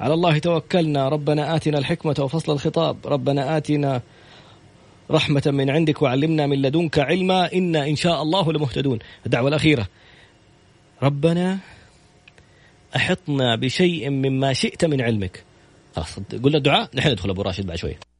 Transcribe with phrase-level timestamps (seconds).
[0.00, 1.08] على الله توكلنا.
[1.08, 2.96] ربنا آتنا الحكمة وفصل الخطاب.
[3.04, 4.02] ربنا آتنا
[5.10, 7.52] رحمة من عندك وعلمنا من لدنك علما.
[7.52, 8.98] إنا إن شاء الله لمهتدون.
[9.26, 9.88] الدعوة الأخيرة.
[11.02, 11.58] ربنا
[12.96, 15.44] أحطنا بشيء مما شئت من علمك.
[15.96, 18.13] خلاص قلنا الدعاء نحن ندخل أبو راشد بعد شوية.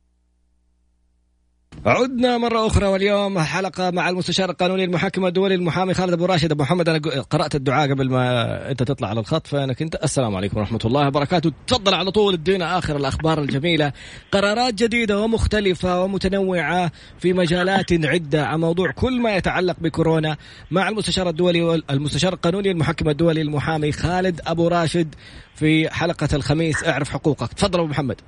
[1.86, 6.52] عدنا مرة أخرى واليوم حلقة مع المستشار القانوني المحكم الدولي المحامي خالد أبو راشد.
[6.52, 6.98] أبو محمد أنا
[7.30, 11.52] قرأت الدعاء قبل ما أنت تطلع على الخط فأنك أنت السلام عليكم ورحمة الله وبركاته.
[11.66, 13.92] تفضل على طول ادينا آخر الأخبار الجميلة.
[14.32, 20.36] قرارات جديدة ومختلفة ومتنوعة في مجالات عدة عن موضوع كل ما يتعلق بكورونا
[20.70, 25.14] مع المستشار الدولي المستشار القانوني المحكم الدولي المحامي خالد أبو راشد
[25.54, 26.84] في حلقة الخميس.
[26.84, 27.52] اعرف حقوقك.
[27.52, 28.20] تفضل أبو محمد.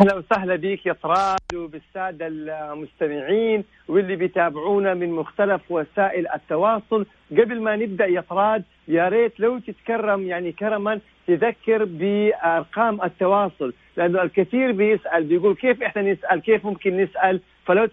[0.00, 7.06] أهلا وسهلا بك يا طراد وبالسادة المستمعين واللي بيتابعونا من مختلف وسائل التواصل.
[7.30, 13.72] قبل ما نبدأ يا طراد يا ريت لو تتكرم يعني كرما تذكر بأرقام التواصل.
[13.96, 17.86] لأنه الكثير بيسأل بيقول كيف إحنا نسأل كيف ممكن نسأل؟ فلو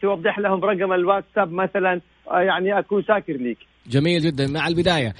[0.00, 2.00] توضح لهم رقم الواتساب مثلا
[2.30, 4.46] يعني أكون شاكر لك جميل جدا.
[4.46, 5.14] مع البداية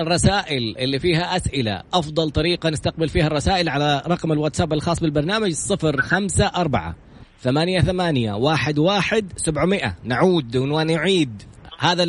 [0.00, 6.00] الرسائل اللي فيها أسئلة أفضل طريقة نستقبل فيها الرسائل على رقم الواتساب الخاص بالبرنامج صفر
[6.00, 6.94] خمسة أربعة
[7.40, 9.96] ثمانية ثمانية واحد واحد سبعمائة.
[10.04, 11.42] نعود ونعيد.
[11.78, 12.02] هذا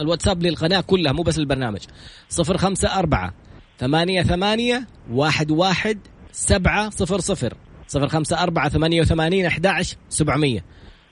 [0.00, 1.80] الواتساب للقناة كلها مو بس البرنامج.
[2.28, 3.34] صفر خمسة أربعة
[3.78, 5.98] ثمانية ثمانية واحد واحد
[6.32, 7.54] سبعة صفر صفر.
[7.86, 9.66] صفر خمسة أربعة ثمانية وثمانين أحد
[10.08, 10.64] سبعمية.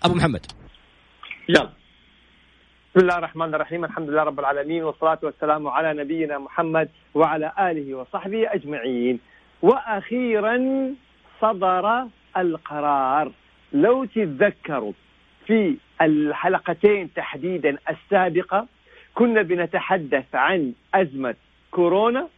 [0.03, 0.47] أبو محمد.
[1.49, 1.86] يلا.
[2.97, 3.85] بسم الله الرحمن الرحيم.
[3.85, 9.21] الحمد لله رب العالمين والصلاة والسلام على نبينا محمد وعلى آله وصحبه أجمعين.
[9.63, 10.57] وأخيرا
[11.41, 13.33] صدر القرار.
[13.73, 14.93] لو تتذكروا
[15.47, 18.67] في الحلقتين تحديدا السابقة
[19.15, 21.35] كنا بنتحدث عن أزمة
[21.71, 22.29] كورونا.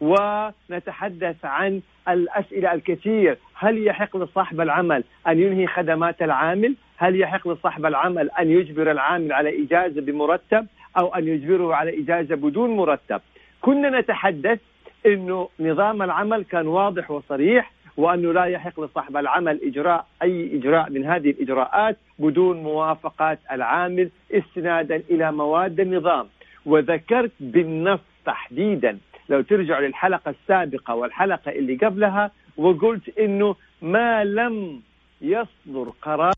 [0.00, 3.38] ونتحدث عن الأسئلة الكثير.
[3.54, 9.32] هل يحق لصاحب العمل أن ينهي خدمات العامل؟ هل يحق لصاحب العمل أن يجبر العامل
[9.32, 10.66] على إجازة بمرتب
[10.98, 13.20] أو أن يجبره على إجازة بدون مرتب؟
[13.60, 14.60] كنا نتحدث
[15.06, 21.04] أنه نظام العمل كان واضح وصريح وأنه لا يحق لصاحب العمل إجراء أي إجراء من
[21.04, 26.26] هذه الإجراءات بدون موافقة العامل استنادا إلى مواد النظام.
[26.66, 34.80] وذكرت بالنص تحديدا لو ترجع للحلقة السابقة والحلقة اللي قبلها وقلت إنه ما لم
[35.20, 36.32] يصدر قرار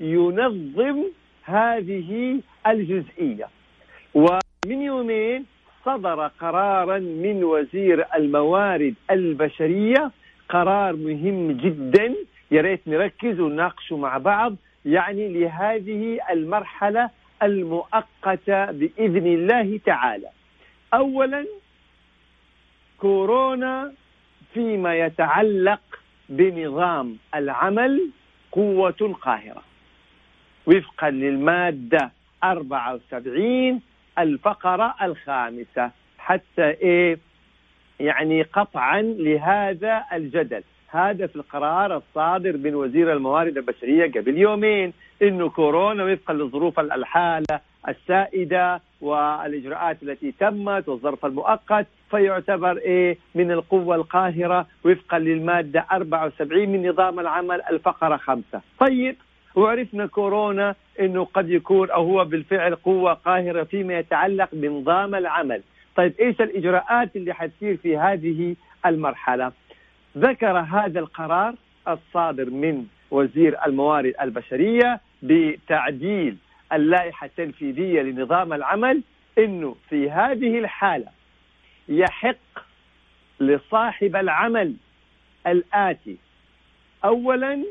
[0.00, 1.04] ينظم
[1.44, 3.48] هذه الجزئية.
[4.14, 5.46] ومن يومين
[5.84, 10.10] صدر قرارا من وزير الموارد البشرية
[10.48, 12.14] قرار مهم جدا.
[12.50, 17.10] يا ريت نركز ونناقشه مع بعض يعني لهذه المرحلة
[17.42, 20.28] المؤقتة بإذن الله تعالى.
[20.94, 21.46] أولا
[22.98, 23.92] كورونا
[24.54, 25.80] فيما يتعلق
[26.28, 28.10] بنظام العمل
[28.52, 29.62] قوة قاهرة
[30.66, 32.12] وفقا للمادة
[32.44, 33.80] 74
[34.18, 35.90] الفقرة الخامسة.
[36.18, 37.18] حتى إيه؟
[38.00, 40.62] يعني قطعا لهذا الجدل.
[40.88, 44.92] هذا في القرار الصادر من وزير الموارد البشرية قبل يومين
[45.22, 53.96] إنه كورونا وفقا لظروف الحالة السائدة والإجراءات التي تمت والظرف المؤقت فيعتبر إيه من القوة
[53.96, 59.16] القاهرة وفقا للمادة 74 من نظام العمل الفقرة خمسة طيب
[59.54, 65.62] وعرفنا كورونا إنه قد يكون أو هو بالفعل قوة قاهرة فيما يتعلق بنظام العمل،
[65.96, 69.52] طيب إيش الإجراءات اللي حتصير في هذه المرحلة؟
[70.18, 71.54] ذكر هذا القرار
[71.88, 76.36] الصادر من وزير الموارد البشرية بتعديل
[76.72, 79.02] اللائحة التنفيذية لنظام العمل
[79.38, 81.06] إنه في هذه الحالة
[81.88, 82.36] يحق
[83.40, 84.74] لصاحب العمل
[85.46, 86.16] الآتي.
[87.04, 87.64] اولا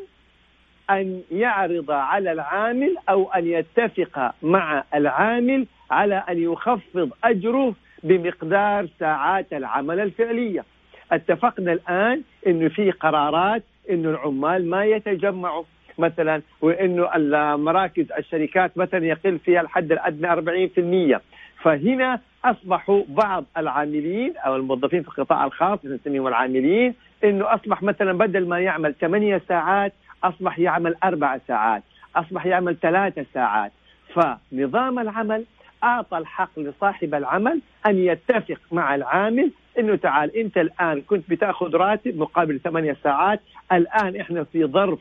[0.90, 9.54] أن يعرض على العامل أو أن يتفق مع العامل على أن يخفض أجره بمقدار ساعات
[9.54, 10.66] العمل الفعلية.
[11.12, 15.64] اتفقنا الآن إنه في قرارات إنه العمال ما يتجمعوا.
[16.00, 21.22] مثلا وإنه المراكز الشركات مثلا يقل فيها الحد الأدنى 40%
[21.62, 26.94] فهنا أصبحوا بعض العاملين أو الموظفين في القطاع الخاص نسميهم العاملين
[27.24, 29.94] إنه أصبح مثلا بدل ما يعمل ثمانية ساعات
[30.24, 31.84] أصبح يعمل أربع ساعات
[32.16, 33.72] أصبح يعمل ثلاثة ساعات.
[34.14, 35.46] فنظام العمل
[35.84, 42.18] أعطى الحق لصاحب العمل أن يتفق مع العامل إنه تعال أنت الآن كنت بتأخذ راتب
[42.18, 43.40] مقابل ثمانية ساعات
[43.72, 45.00] الآن إحنا في ظرف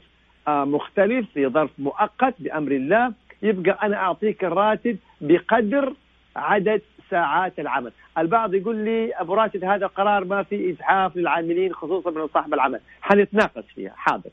[0.48, 3.12] آه، مختلف في ظرف مؤقت بأمر الله
[3.42, 5.92] يبقى أنا أعطيك الراتب بقدر
[6.36, 7.92] عدد ساعات العمل.
[8.18, 12.80] البعض يقول لي أبو راشد هذا قرار ما في ازحاف للعاملين خصوصا من صاحب العمل.
[13.02, 14.30] حنتناقش فيها حاضر.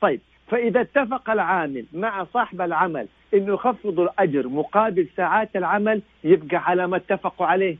[0.00, 6.86] طيب فإذا اتفق العامل مع صاحب العمل إنه يخفض الأجر مقابل ساعات العمل يبقى على
[6.86, 7.76] ما اتفقوا عليه.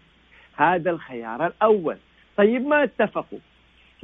[0.56, 1.96] هذا الخيار الأول.
[2.36, 3.38] طيب ما اتفقوا؟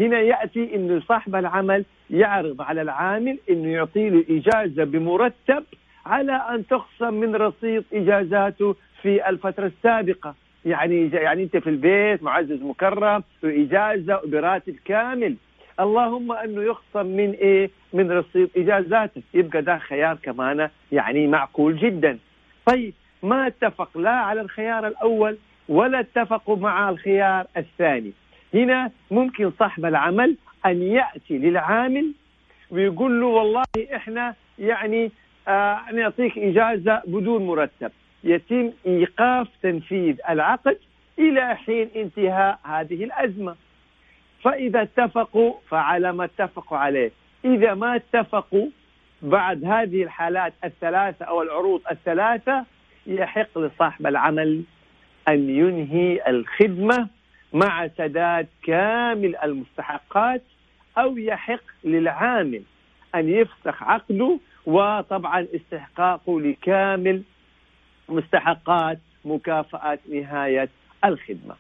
[0.01, 5.65] هنا يأتي إنه صاحب العمل يعرض على العامل إنه يعطي له إجازة بمرتب
[6.07, 10.35] على أن تخصم من رصيد إجازاته في الفترة السابقة
[10.65, 15.37] يعني يعني أنت في البيت معزز مكرم واجازه براتب كامل
[15.81, 22.19] اللهم أنه يخصم من إيه؟ من رصيد اجازاتك يبقى ده خيار كمان يعني معقول جدا.
[22.67, 28.13] طيب ما اتفق لا على الخيار الأول ولا اتفقوا مع الخيار الثاني.
[28.55, 30.37] هنا ممكن صاحب العمل
[30.67, 32.13] أن يأتي للعامل
[32.71, 33.65] ويقول له والله
[33.97, 35.11] إحنا يعني
[35.49, 37.91] آه نعطيك إجازة بدون مرتب.
[38.25, 40.79] يتم إيقاف تنفيذ العقد
[41.19, 43.57] إلى حين انتهاء هذه الأزمة.
[44.45, 47.11] فإذا اتفقوا فعلى ما اتفقوا عليه
[47.45, 48.67] إذا ما اتفقوا
[49.23, 52.65] بعد هذه الحالات الثلاثة أو العروض الثلاثة
[53.07, 54.63] يحق لصاحب العمل
[55.29, 57.09] أن ينهي الخدمة
[57.53, 60.43] مع سداد كامل المستحقات
[60.99, 62.63] أو يحق للعامل
[63.15, 67.23] أن يفسخ عقده وطبعا استحقاقه لكامل
[68.09, 70.69] مستحقات مكافأة نهاية
[71.05, 71.55] الخدمة.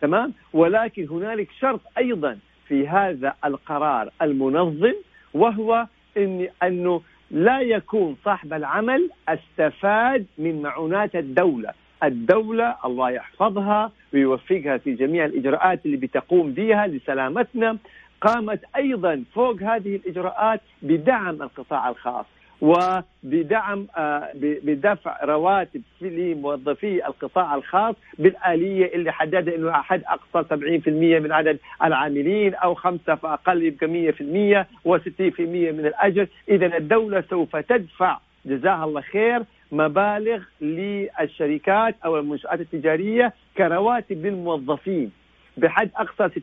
[0.00, 2.38] تمام؟ ولكن هنالك شرط أيضا
[2.68, 4.94] في هذا القرار المنظم
[5.34, 11.72] وهو إن أنه لا يكون صاحب العمل استفاد من معونات الدولة.
[12.04, 17.78] الدولة الله يحفظها ويوفقها في جميع الإجراءات اللي بتقوم بها لسلامتنا.
[18.20, 22.26] قامت أيضا فوق هذه الإجراءات بدعم القطاع الخاص.
[22.62, 30.88] وبدعم آه، بدفع رواتب لموظفي القطاع الخاص بالآلية اللي حددها إنه حد أقصى 70%
[31.20, 38.18] من عدد العاملين أو خمسة فاقل يبقى 100% و60% من الأجر، اذا الدولة سوف تدفع
[38.44, 39.42] جزاها الله خير
[39.72, 45.12] مبالغ للشركات أو المنشآت التجارية كرواتب للموظفين
[45.56, 46.40] بحد أقصى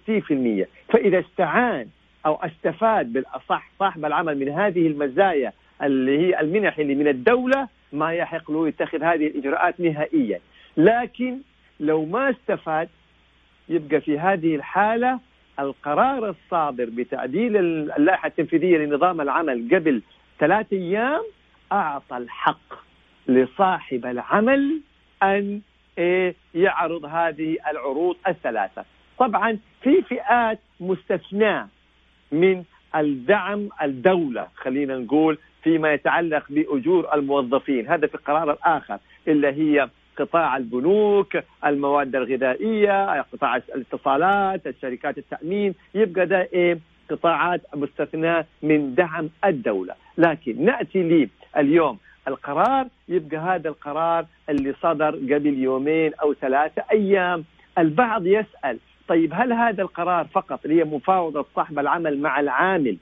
[0.66, 1.88] 60% فإذا استعان
[2.26, 5.54] أو استفاد بالأصح صاحب العمل من هذه المزايا
[5.84, 10.40] اللي هي المنح اللي من الدولة ما يحق له يتخذ هذه الإجراءات نهائيا.
[10.78, 11.38] لكن
[11.80, 12.90] لو ما استفاد
[13.70, 15.20] يبقى في هذه الحالة
[15.60, 20.02] القرار الصادر بتعديل اللائحة التنفيذية لنظام العمل قبل
[20.40, 21.22] ثلاثة أيام
[21.72, 22.74] أعطى الحق
[23.28, 24.82] لصاحب العمل
[25.24, 25.62] أن
[25.98, 28.86] إيه، يعرض هذه العروض الثلاثة.
[29.18, 31.68] طبعا في فئات مستثناة
[32.32, 32.64] من
[32.96, 37.88] الدعم الدولة خلينا نقول فيما يتعلق بأجور الموظفين.
[37.88, 38.98] هذا في القرار الآخر
[39.28, 45.76] اللي هي قطاع البنوك المواد الغذائية قطاع الاتصالات الشركات التأمين.
[45.96, 46.80] يبقى ده إيه؟
[47.10, 49.94] قطاعات مستثناة من دعم الدولة.
[50.18, 52.88] لكن نأتي لي اليوم القرار.
[53.10, 57.44] يبقى هذا القرار اللي صدر قبل يومين أو ثلاثة أيام.
[57.78, 62.98] البعض يسأل طيب هل هذا القرار فقط اللي هي مفاوضة صاحب العمل مع العامل؟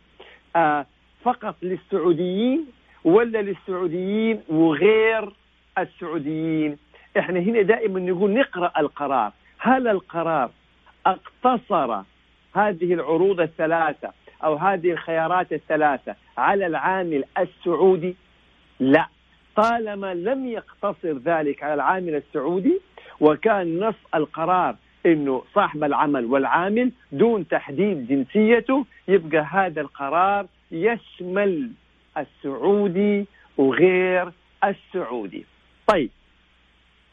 [0.56, 0.86] آه
[1.28, 2.66] فقط للسعوديين
[3.04, 5.34] ولا للسعوديين وغير
[5.78, 6.78] السعوديين.
[7.20, 9.32] إحنا هنا دائما نقول نقرأ القرار.
[9.60, 10.50] هل القرار
[11.06, 12.02] اقتصر
[12.56, 14.12] هذه العروض الثلاثة
[14.44, 18.16] أو هذه الخيارات الثلاثة على العامل السعودي؟
[18.80, 19.08] لا.
[19.56, 22.80] طالما لم يقتصر ذلك على العامل السعودي
[23.20, 31.72] وكان نص القرار إنه صاحب العمل والعامل دون تحديد جنسيته يبقى هذا القرار يشمل
[32.18, 33.26] السعودي
[33.58, 34.32] وغير
[34.64, 35.46] السعودي.
[35.88, 36.10] طيب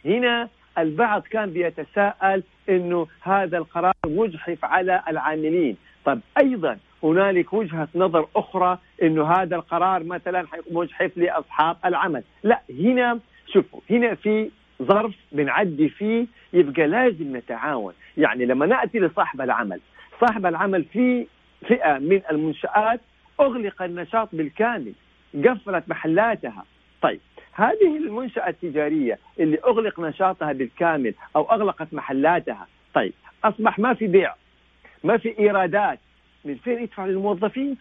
[0.05, 5.77] هنا البعض كان بيتساءل إنه هذا القرار مجحف على العاملين.
[6.05, 12.23] طيب أيضا هنالك وجهة نظر أخرى إنه هذا القرار مثلا مجحف لأصحاب العمل.
[12.43, 13.19] لا هنا
[13.53, 14.51] شوفوا هنا في
[14.83, 17.93] ظرف بنعدي فيه يبقى لازم نتعاون.
[18.17, 19.81] يعني لما نأتي لصاحب العمل
[20.21, 21.27] صاحب العمل في
[21.69, 23.01] فئة من المنشآت
[23.41, 24.93] أغلق النشاط بالكامل
[25.45, 26.65] قفلت محلاتها.
[27.03, 27.21] طيب
[27.53, 33.13] هذه المنشأة التجارية اللي أغلق نشاطها بالكامل أو أغلقت محلاتها طيب
[33.45, 34.35] أصبح ما في بيع
[35.05, 35.99] ما في إيرادات.
[36.45, 37.77] من فين يدفع للموظفين؟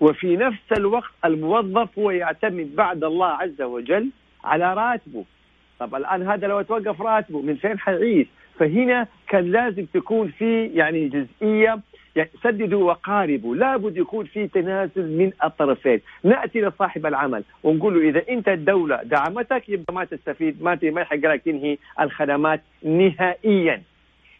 [0.00, 4.10] وفي نفس الوقت الموظف هو يعتمد بعد الله عز وجل
[4.44, 5.24] على راتبه.
[5.78, 8.26] طب الآن هذا لو توقف راتبه من فين حيعيش؟
[8.58, 11.80] فهنا كان لازم تكون في يعني جزئية
[12.16, 16.00] يعني سددوا وقاربوا لابد يكون في تنازل من الطرفين.
[16.24, 21.16] نأتي لصاحب العمل ونقول له إذا أنت الدولة دعمتك يبقى ما تستفيد ما ما يحق
[21.16, 23.82] لك تنهي الخدمات نهائيا.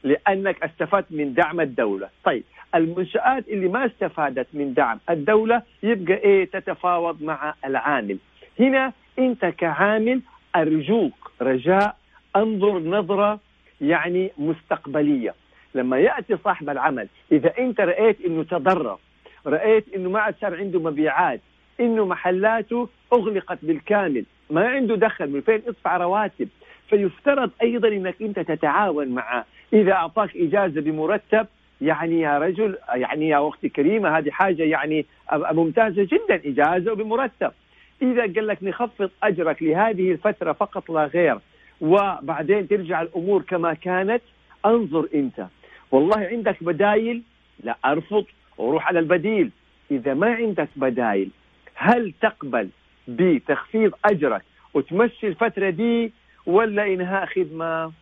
[0.05, 2.09] لأنك استفدت من دعم الدولة.
[2.25, 8.19] طيب المنشآت اللي ما استفادت من دعم الدولة يبقى إيه؟ تتفاوض مع العامل.
[8.61, 10.21] هنا أنت كعامل
[10.57, 11.97] أرجوك رجاء
[12.37, 13.41] انظر نظرة
[13.81, 15.35] يعني مستقبلية.
[15.77, 18.99] لما يأتي صاحب العمل إذا أنت رأيت أنه تضرر
[19.47, 21.41] رأيت أنه ما عاد صار عنده مبيعات
[21.81, 26.49] أنه محلاته أغلقت بالكامل ما عنده دخل من فين ادفع رواتب
[26.89, 29.45] فيفترض أيضا أنك أنت تتعاون معه.
[29.73, 31.47] إذا أعطاك إجازة بمرتب
[31.81, 37.53] يعني يا رجل يعني يا أختي كريمه هذه حاجة يعني ممتازة جدا إجازة وبمرتب.
[38.03, 41.39] إذا قال لك نخفض أجرك لهذه الفترة فقط لا غير
[41.81, 44.23] وبعدين ترجع الأمور كما كانت
[44.67, 45.47] أنظر أنت.
[45.91, 47.23] والله عندك بدايل
[47.65, 48.25] لا أرفض
[48.59, 49.51] وروح على البديل.
[49.91, 51.31] إذا ما عندك بدايل
[51.75, 52.69] هل تقبل
[53.09, 54.43] بتخفيض أجرك
[54.75, 56.13] وتمشي الفترة دي
[56.47, 57.93] ولا إنهاء خدمة؟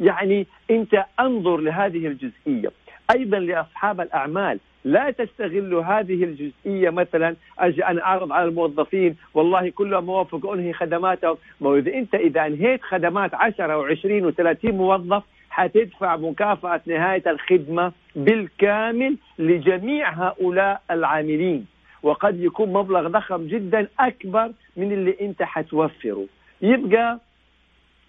[0.00, 2.70] يعني أنت أنظر لهذه الجزئية.
[3.16, 10.04] أيضا لأصحاب الأعمال لا تستغلوا هذه الجزئية مثلا أجي أنا أعرض على الموظفين والله كلهم
[10.04, 11.36] موافق أنهي خدماتهم.
[11.60, 15.22] ما إذا أنت إذا انهيت خدمات 10 و20 و30 موظف
[15.58, 21.66] حتدفع مكافأة نهاية الخدمة بالكامل لجميع هؤلاء العاملين.
[22.02, 26.26] وقد يكون مبلغ ضخم جدا أكبر من اللي أنت حتوفره.
[26.62, 27.18] يبقى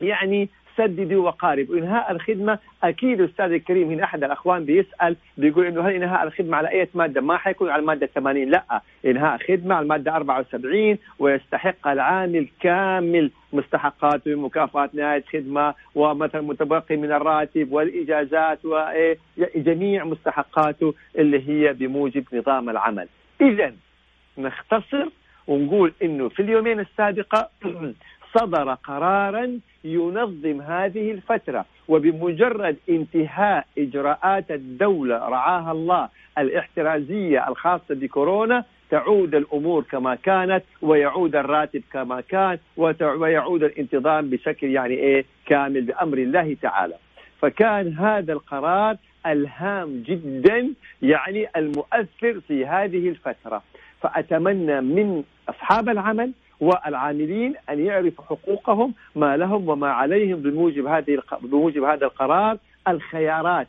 [0.01, 5.93] يعني سددوا وقاربوا إنهاء الخدمة أكيد أستاذ الكريم هنا أحد الأخوان بيسأل بيقول إنه هل
[5.93, 8.81] إنهاء الخدمة على أي مادة؟ ما حيكون على المادة 80 لا.
[9.05, 17.11] إنهاء خدمة على المادة 74 ويستحق العامل كامل مستحقاته مكافاه نهاية خدمة ومثلا متبقي من
[17.11, 23.07] الراتب والإجازات وجميع مستحقاته اللي هي بموجب نظام العمل.
[23.41, 23.73] اذا
[24.37, 25.09] نختصر
[25.47, 27.49] ونقول إنه في اليومين السابقة
[28.35, 39.35] صدر قرارا ينظم هذه الفترة وبمجرد انتهاء إجراءات الدولة رعاها الله الاحترازية الخاصة بكورونا تعود
[39.35, 42.57] الأمور كما كانت ويعود الراتب كما كان
[43.01, 46.95] ويعود الانتظام بشكل يعني إيه كامل بأمر الله تعالى.
[47.41, 48.95] فكان هذا القرار
[49.25, 53.61] ألهام جدا يعني المؤثر في هذه الفترة.
[54.01, 61.83] فأتمنى من أصحاب العمل والعاملين أن يعرفوا حقوقهم ما لهم وما عليهم بموجب هذه بموجب
[61.83, 63.67] هذا القرار الخيارات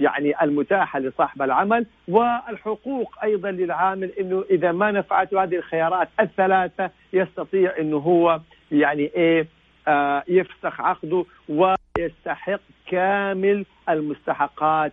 [0.00, 7.72] يعني المتاحة لصاحب العمل والحقوق أيضا للعامل إنه إذا ما نفعته هذه الخيارات الثلاثة يستطيع
[7.78, 8.40] إنه هو
[8.72, 9.46] يعني إيه
[9.88, 14.92] آه يفسخ عقده ويستحق كامل المستحقات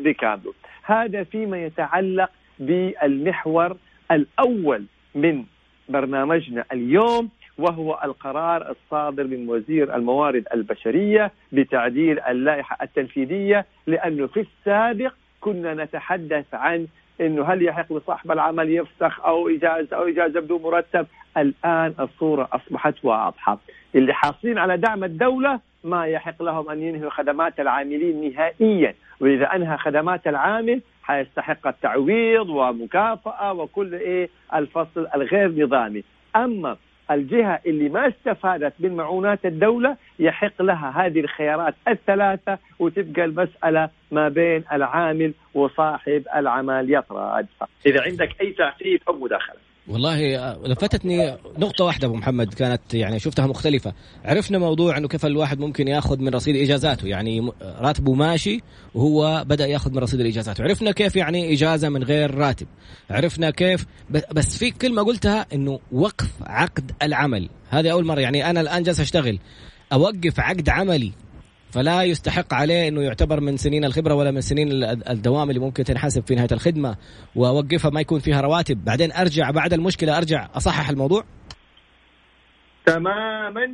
[0.00, 0.52] بكامله.
[0.82, 3.76] هذا فيما يتعلق بالمحور
[4.10, 5.44] الأول من
[5.88, 15.12] برنامجنا اليوم وهو القرار الصادر من وزير الموارد البشرية بتعديل اللائحة التنفيذية لأنه في السابق
[15.40, 16.86] كنا نتحدث عن
[17.20, 22.94] إنه هل يحق لصاحب العمل يفسخ أو اجازه أو اجازه بدون مرتب، الآن الصورة أصبحت
[23.02, 23.58] واضحة،
[23.94, 29.76] اللي حاصلين على دعم الدولة ما يحق لهم أن ينهوا خدمات العاملين نهائيا، وإذا أنهى
[29.76, 36.04] خدمات العامل حيستحق التعويض ومكافأة وكل إيه الفصل الغير نظامي.
[36.36, 36.76] أما
[37.10, 44.28] الجهة اللي ما استفادت من معونات الدولة يحق لها هذه الخيارات الثلاثة وتبقى المسألة ما
[44.28, 46.92] بين العامل وصاحب العمل.
[46.94, 47.46] يطرد
[47.86, 49.69] إذا عندك أي تعقيب أو مداخلة.
[49.88, 53.92] والله آه، لفتتني نقطة واحدة أبو محمد كانت يعني شفتها مختلفة.
[54.24, 57.06] عرفنا موضوع أنه كيف الواحد ممكن ياخذ من رصيد إجازاته.
[57.06, 58.60] يعني راتبه ماشي
[58.94, 62.66] وهو بدأ ياخذ من رصيد الإجازات عرفنا كيف يعني إجازة من غير راتب.
[63.10, 67.48] عرفنا كيف بس في كلمة قلتها أنه وقف عقد العمل.
[67.70, 68.20] هذه أول مرة.
[68.20, 69.38] يعني أنا الآن جالس أشتغل
[69.92, 71.12] أوقف عقد عملي
[71.72, 74.68] فلا يستحق عليه إنه يعتبر من سنين الخبرة ولا من سنين
[75.10, 76.96] الدوام اللي ممكن تنحسب في نهاية الخدمة.
[77.36, 78.84] وأوقفها ما يكون فيها رواتب.
[78.84, 81.24] بعدين أرجع بعد المشكلة أرجع أصحح الموضوع.
[82.86, 83.66] تماما.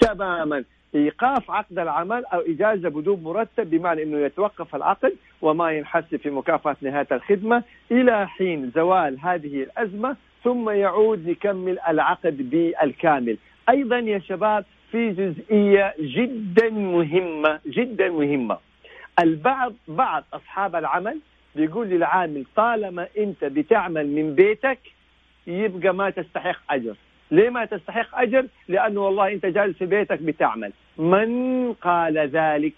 [0.00, 0.64] تماما.
[0.94, 6.76] إيقاف عقد العمل أو إجازة بدون مرتب بمعنى إنه يتوقف العقد وما ينحسب في مكافأة
[6.80, 13.38] نهاية الخدمة إلى حين زوال هذه الأزمة ثم يعود ليكمل العقد بالكامل.
[13.68, 18.58] أيضا يا شباب في جزئية جدا مهمة جدا مهمة.
[19.20, 21.20] البعض بعض أصحاب العمل
[21.54, 24.78] بيقول للعامل طالما أنت بتعمل من بيتك
[25.46, 26.96] يبقى ما تستحق أجر.
[27.30, 30.72] ليه ما تستحق أجر؟ لأنه والله أنت جالس في بيتك بتعمل.
[30.98, 32.74] من قال ذلك؟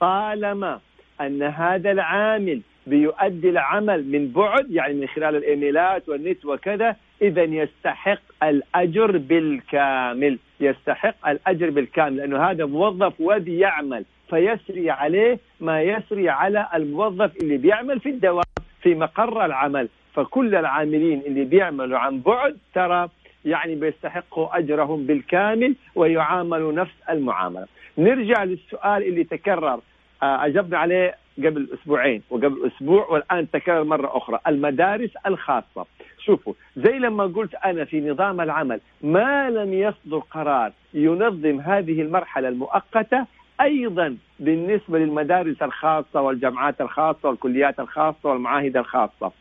[0.00, 0.80] طالما
[1.20, 8.20] أن هذا العامل بيؤدي العمل من بعد يعني من خلال الإيميلات والنت وكذا اذا يستحق
[8.42, 17.36] الأجر بالكامل يستحق الأجر بالكامل لأنه هذا موظف وبيعمل فيسري عليه ما يسري على الموظف
[17.36, 18.44] اللي بيعمل في الدوام
[18.82, 23.08] في مقر العمل فكل العاملين اللي بيعملوا عن بعد ترى
[23.44, 27.66] يعني بيستحقوا أجرهم بالكامل ويعاملوا نفس المعاملة.
[27.98, 29.80] نرجع للسؤال اللي تكرر
[30.22, 34.38] آه، أجبنا عليه قبل أسبوعين وقبل أسبوع والآن تكرر مرة أخرى.
[34.46, 35.86] المدارس الخاصة.
[36.18, 42.48] شوفوا زي لما قلت أنا في نظام العمل ما لم يصدر قرار ينظم هذه المرحلة
[42.48, 43.26] المؤقتة
[43.60, 49.32] أيضا بالنسبة للمدارس الخاصة والجامعات الخاصة والكليات الخاصة والمعاهد الخاصة.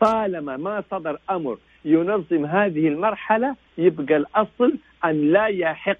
[0.00, 4.74] طالما ما صدر أمر ينظم هذه المرحلة يبقى الأصل
[5.04, 5.98] أن لا يحق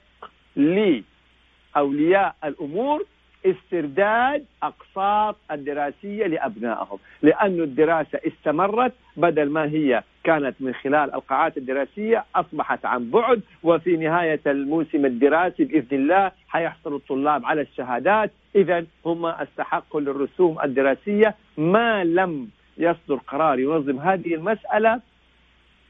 [1.76, 3.04] لأولياء الأمور
[3.46, 12.24] استرداد أقساط الدراسية لأبنائهم لأن الدراسة استمرت بدل ما هي كانت من خلال القاعات الدراسية
[12.34, 19.26] أصبحت عن بعد وفي نهاية الموسم الدراسي بإذن الله حيحصل الطلاب على الشهادات إذا هم
[19.26, 25.00] استحقوا للرسوم الدراسية ما لم يصدر قرار ينظم هذه المسألة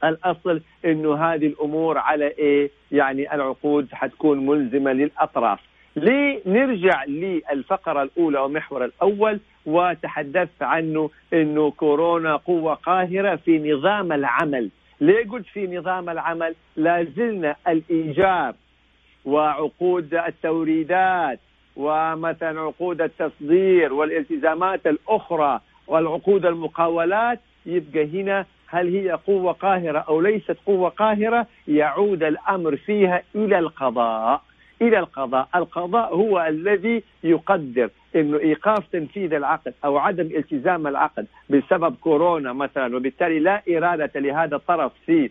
[0.03, 5.59] الأصل إنه هذه الأمور على إيه؟ يعني العقود حتكون ملزمة للأطراف.
[5.99, 14.69] لنرجع للفقرة الأولى ومحور الأول وتحدثت عنه أنه كورونا قوة قاهرة في نظام العمل.
[15.01, 18.53] ليه قلت في نظام العمل؟ لا زلنا الإيجار
[19.25, 21.39] وعقود التوريدات
[21.75, 27.39] ومثلا عقود التصدير والالتزامات الأخرى والعقود المقاولات.
[27.65, 34.41] يبقى هنا هل هي قوة قاهرة أو ليست قوة قاهرة؟ يعود الأمر فيها إلى القضاء.
[34.81, 41.95] إلى القضاء، القضاء هو الذي يقدر إنه إيقاف تنفيذ العقد أو عدم التزام العقد بسبب
[42.01, 45.29] كورونا مثلا وبالتالي لا إرادة لهذا الطرف في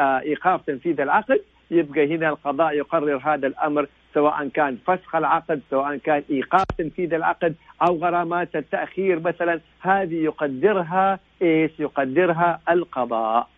[0.00, 5.96] آه، إيقاف تنفيذ العقد يبقى هنا القضاء يقرر هذا الأمر سواء كان فسخ العقد سواء
[5.96, 13.48] كان إيقاف تنفيذ العقد أو غرامات التأخير مثلا هذه يقدرها إيش؟ يقدرها القضاء.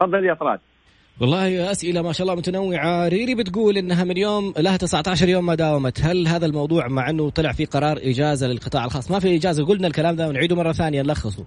[0.00, 0.60] تفضل يا طراد.
[1.20, 3.08] والله أسئلة ما شاء الله متنوعة.
[3.08, 6.00] ريري بتقول إنها من يوم لها 19 يوم ما داومت.
[6.00, 9.86] هل هذا الموضوع مع إنه طلع في قرار إجازة للقطاع الخاص؟ ما في إجازة قلنا
[9.86, 11.44] الكلام ده ونعيده مرة ثانية نلخصه.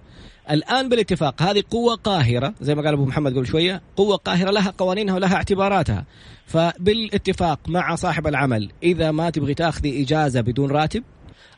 [0.50, 4.74] الآن بالاتفاق هذه قوة قاهرة زي ما قال أبو محمد قبل شوية قوة قاهرة لها
[4.78, 6.04] قوانينها ولها اعتباراتها.
[6.46, 11.02] فبالاتفاق مع صاحب العمل إذا ما تبغي تاخذي إجازة بدون راتب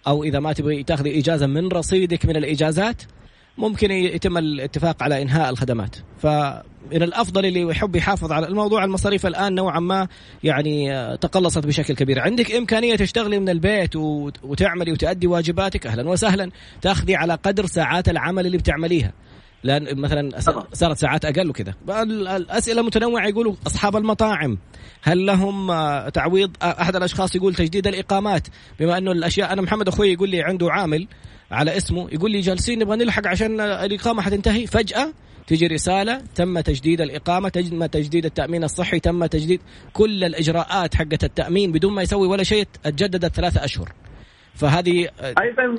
[0.06, 3.02] أو إذا ما تبغي تاخذي إجازة من رصيدك من الإجازات
[3.58, 5.96] ممكن يتم الاتفاق على إنهاء الخدمات.
[6.18, 10.08] فمن الأفضل اللي يحب يحافظ على الموضوع المصاريف الآن نوعا ما
[10.44, 12.20] يعني تقلصت بشكل كبير.
[12.20, 13.96] عندك إمكانية تشتغلي من البيت
[14.42, 16.50] وتعملي وتؤدي واجباتك؟ أهلا وسهلا.
[16.82, 19.12] تاخذي على قدر ساعات العمل اللي بتعمليها.
[19.64, 20.40] لأن مثلا
[20.72, 21.74] صارت ساعات أقل وكذا.
[22.36, 24.58] الأسئلة متنوعة يقولوا أصحاب المطاعم.
[25.02, 25.68] هل لهم
[26.08, 28.48] تعويض؟ أحد الأشخاص يقول تجديد الإقامات.
[28.80, 31.08] بما أنه الأشياء أنا محمد أخوي يقول لي عنده عامل
[31.50, 32.08] على اسمه.
[32.12, 34.66] يقول لي جالسين نبغى نلحق عشان الإقامة حتنتهي.
[34.66, 35.12] فجأة
[35.46, 39.60] تجي رسالة تم تجديد الإقامة تم تجديد التأمين الصحي تم تجديد
[39.92, 43.88] كل الإجراءات حقت التأمين بدون ما يسوي ولا شيء تجددت ثلاثة أشهر.
[44.54, 45.74] فهذه أيضا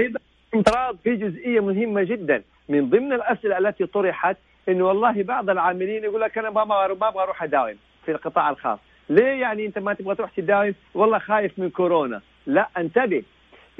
[0.00, 0.20] أيضا
[0.54, 2.42] انطراض في جزئية مهمة جدا.
[2.68, 4.36] من ضمن الأسئلة التي طرحت
[4.68, 8.78] إنه والله بعض العاملين يقول لك أنا ما أبغى أروح أداوم في القطاع الخاص.
[9.10, 12.20] ليه يعني أنت ما تبغى تروح تداوم؟ والله خايف من كورونا.
[12.46, 13.22] لا أنتبه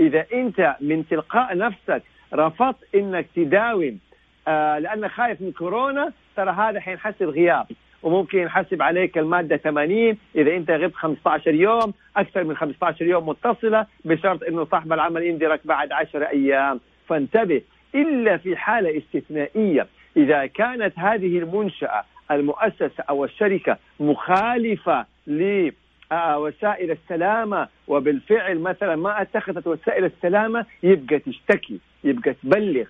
[0.01, 2.03] إذا أنت من تلقاء نفسك
[2.35, 3.99] رفضت إنك تداوم
[4.49, 7.67] آه لأنك خايف من كورونا ترى هذا حينحسب غياب
[8.03, 13.87] وممكن ينحسب عليك المادة 80 إذا أنت غبت 15 يوم أكثر من 15 يوم متصلة
[14.05, 16.81] بشرط إنه صاحب العمل يندرك بعد 10 أيام.
[17.09, 17.63] فانتبه
[17.95, 19.87] إلا في حالة استثنائية
[20.17, 25.71] إذا كانت هذه المنشأة المؤسسة أو الشركة مخالفة ل
[26.13, 32.85] وسائل السلامة وبالفعل مثلا ما أتخذت وسائل السلامة يبقى تشتكي يبقى تبلغ.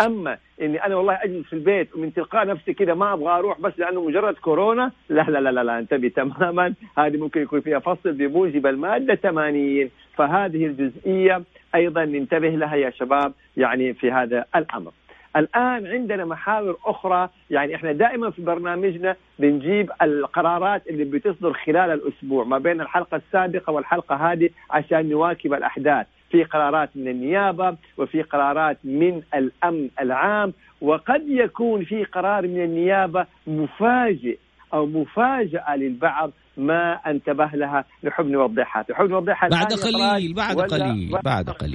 [0.00, 3.78] أما إني أنا والله أجلس في البيت ومن تلقاء نفسي كذا ما أبغى أروح بس
[3.78, 6.74] لأنه مجرد كورونا لا لا لا لا, لا انتبه تماما.
[6.98, 11.42] هذه ممكن يكون فيها فصل بموجب الماده 80 فهذه الجزئية
[11.74, 14.92] أيضا ننتبه لها يا شباب يعني في هذا الأمر.
[15.36, 17.28] الآن عندنا محاور أخرى.
[17.50, 23.72] يعني إحنا دائما في برنامجنا بنجيب القرارات اللي بتصدر خلال الأسبوع ما بين الحلقة السابقة
[23.72, 26.06] والحلقة هذه عشان نواكب الأحداث.
[26.30, 33.26] في قرارات من النيابة وفي قرارات من الأمن العام وقد يكون في قرار من النيابة
[33.46, 34.38] مفاجئ
[34.74, 41.50] أو مفاجأة للبعض ما انتبه لها نحب نوضحها نحب نوضحها بعد قليل بعد قليل بعد
[41.50, 41.74] قليل.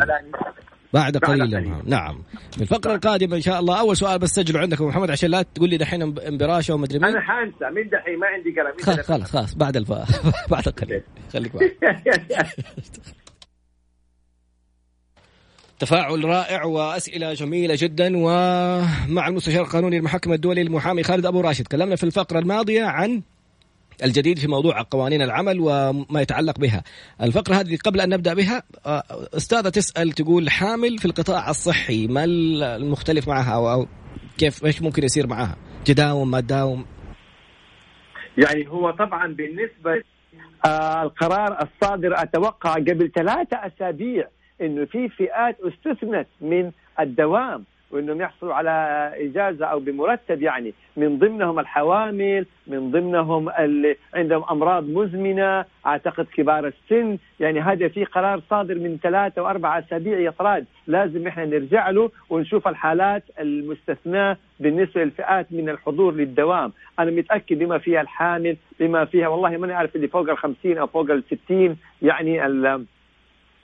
[0.93, 2.23] بعد قليل نعم.
[2.51, 5.69] في الفقرة القادمة إن شاء الله أول سؤال بس سجله عندك محمد عشان لا تقول
[5.69, 7.09] لي دحين امبراشة ومدري مين.
[7.09, 8.73] أنا حانسى من دحين؟ ما عندي قلم.
[8.81, 9.55] خلاص خلاص خلاص.
[9.55, 9.91] بعد الف...
[10.51, 11.51] بعد قليل خليك
[15.79, 21.63] تفاعل رائع وأسئلة جميلة جدا ومع المستشار القانوني المحكم الدولي المحامي خالد أبو راشد.
[21.63, 23.21] تكلمنا في الفقرة الماضية عن
[24.03, 26.83] الجديد في موضوع قوانين العمل وما يتعلق بها.
[27.21, 29.03] الفقرة هذه قبل أن نبدأ بها آه،
[29.37, 33.87] أستاذة تسأل تقول حامل في القطاع الصحي ما المختلف معها أو
[34.37, 35.55] كيف إيش ممكن يصير معها؟
[35.85, 36.85] تداوم ما تداوم؟
[38.37, 40.03] يعني هو طبعا بالنسبة
[40.65, 44.27] آه القرار الصادر أتوقع قبل ثلاثة أسابيع
[44.61, 47.65] أنه في فئات استثنت من الدوام.
[47.91, 48.71] وإنهم يحصلوا على
[49.15, 56.67] إجازة أو بمرتب يعني من ضمنهم الحوامل من ضمنهم اللي عندهم أمراض مزمنة أعتقد كبار
[56.67, 57.17] السن.
[57.39, 62.11] يعني هذا في قرار صادر من ثلاثة واربع أسابيع يا طراد لازم إحنا نرجع له
[62.29, 66.73] ونشوف الحالات المستثناة بالنسبة للفئات من الحضور للدوام.
[66.99, 70.87] أنا متأكد بما فيها الحامل بما فيها والله ماني عارف اللي فوق ال 50 أو
[70.87, 72.45] فوق ال 60 يعني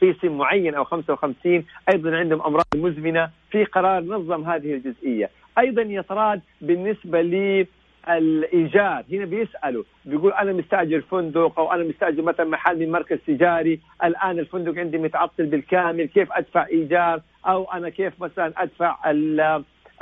[0.03, 1.63] في سن معين أو 55
[1.93, 5.29] أيضا عندهم أمراض مزمنة في قرار نظم هذه الجزئية.
[5.59, 7.67] أيضا يطراد بالنسبة لي
[8.09, 13.79] الايجار هنا بيسألوا بيقول أنا مستأجر فندق أو أنا مستأجر مثلا محل من مركز تجاري
[14.03, 18.97] الآن الفندق عندي متعطل بالكامل كيف أدفع إيجار؟ أو أنا كيف مثلا أدفع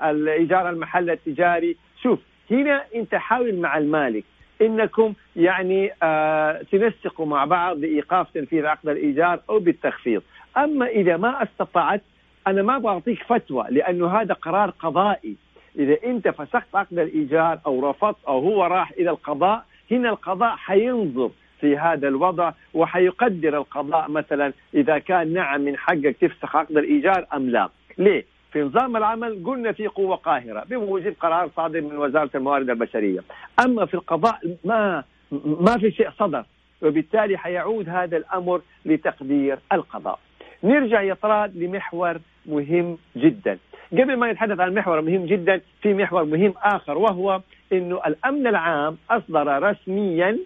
[0.03, 2.19] الايجار المحل التجاري؟ شوف
[2.51, 4.23] هنا أنت حاول مع المالك
[4.61, 10.21] إنكم يعني آه تنسقوا مع بعض بإيقاف تنفيذ عقد الإيجار أو بالتخفيض،
[10.57, 12.01] أما إذا ما استطعت
[12.47, 15.35] أنا ما بعطيك فتوى لأنه هذا قرار قضائي،
[15.79, 21.31] إذا أنت فسخت عقد الإيجار أو رفضت أو هو راح إلى القضاء، هنا القضاء حينظر
[21.61, 27.49] في هذا الوضع وحيقدر القضاء مثلا إذا كان نعم من حقك تفسخ عقد الإيجار أم
[27.49, 32.69] لا، ليه؟ في نظام العمل قلنا في قوة قاهرة بموجب قرار صادر من وزارة الموارد
[32.69, 33.19] البشرية.
[33.65, 35.03] أما في القضاء ما
[35.45, 36.45] ما في شيء صدر
[36.81, 40.19] وبالتالي حيعود هذا الأمر لتقدير القضاء.
[40.63, 41.17] نرجع يا
[41.55, 43.57] لمحور مهم جدا.
[43.91, 47.41] قبل ما نتحدث عن محور مهم جدا في محور مهم آخر وهو
[47.73, 50.37] أنه الأمن العام أصدر رسميا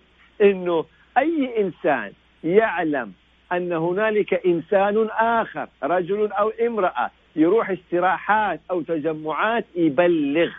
[0.41, 0.85] أنه
[1.17, 2.11] أي إنسان
[2.43, 3.13] يعلم
[3.51, 10.49] أن هنالك إنسان آخر رجل أو امرأة يروح استراحات أو تجمعات يبلغ.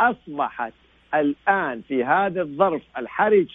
[0.00, 0.72] أصبحت
[1.14, 3.46] الآن في هذا الظرف الحرج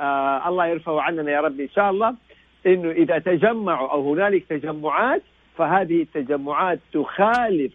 [0.00, 2.14] آه الله يرفعه عننا يا رب إن شاء الله
[2.66, 5.22] أنه إذا تجمعوا أو هنالك تجمعات
[5.56, 7.72] فهذه التجمعات تخالف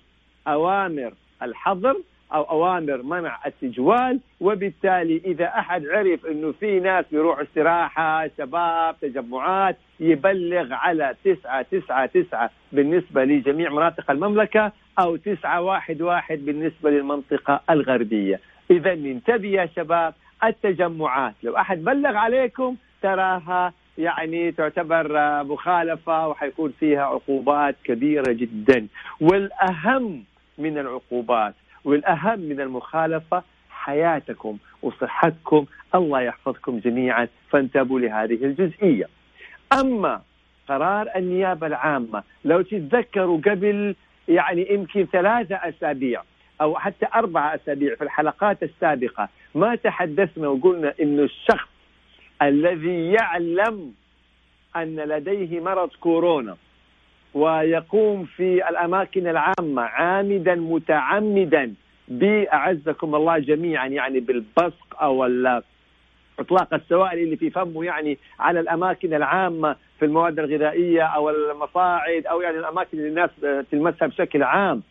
[0.47, 1.95] أوامر الحظر
[2.33, 9.77] أو أوامر منع التجوال وبالتالي إذا أحد عرف إنه في ناس بيروحوا استراحة شباب تجمعات
[9.99, 14.11] يبلغ على تسعة تسعة تسعة بالنسبة لجميع مناطق
[15.15, 18.39] تسعة واحد واحد بالنسبة للمنطقة الغربية.
[18.71, 20.13] إذا انتبه يا شباب
[20.43, 21.33] التجمعات.
[21.43, 25.07] لو أحد بلغ عليكم تراها يعني تعتبر
[25.43, 28.87] مخالفة وحيكون فيها عقوبات كبيرة جدا.
[29.21, 30.23] والأهم
[30.57, 31.53] من العقوبات
[31.85, 35.65] والأهم من المخالفة حياتكم وصحتكم.
[35.95, 37.27] الله يحفظكم جميعا.
[37.49, 39.05] فانتبهوا لهذه الجزئية.
[39.73, 40.21] أما
[40.69, 43.95] قرار النيابة العامة لو تتذكروا قبل
[44.27, 46.23] يعني يمكن ثلاثة أسابيع
[46.61, 51.69] أو حتى أربعة أسابيع في الحلقات السابقة ما تحدثنا وقلنا إنه الشخص
[52.41, 53.93] الذي يعلم
[54.75, 56.57] أن لديه مرض كورونا
[57.33, 61.73] ويقوم في الأماكن العامة عامدا متعمدا.
[62.07, 65.25] بأعزكم الله جميعا يعني بالبصق أو
[66.39, 72.41] إطلاق السوائل اللي في فمه يعني على الأماكن العامة في المواد الغذائية أو المصاعد أو
[72.41, 73.29] يعني الأماكن اللي الناس
[73.71, 74.83] تلمسها بشكل عام.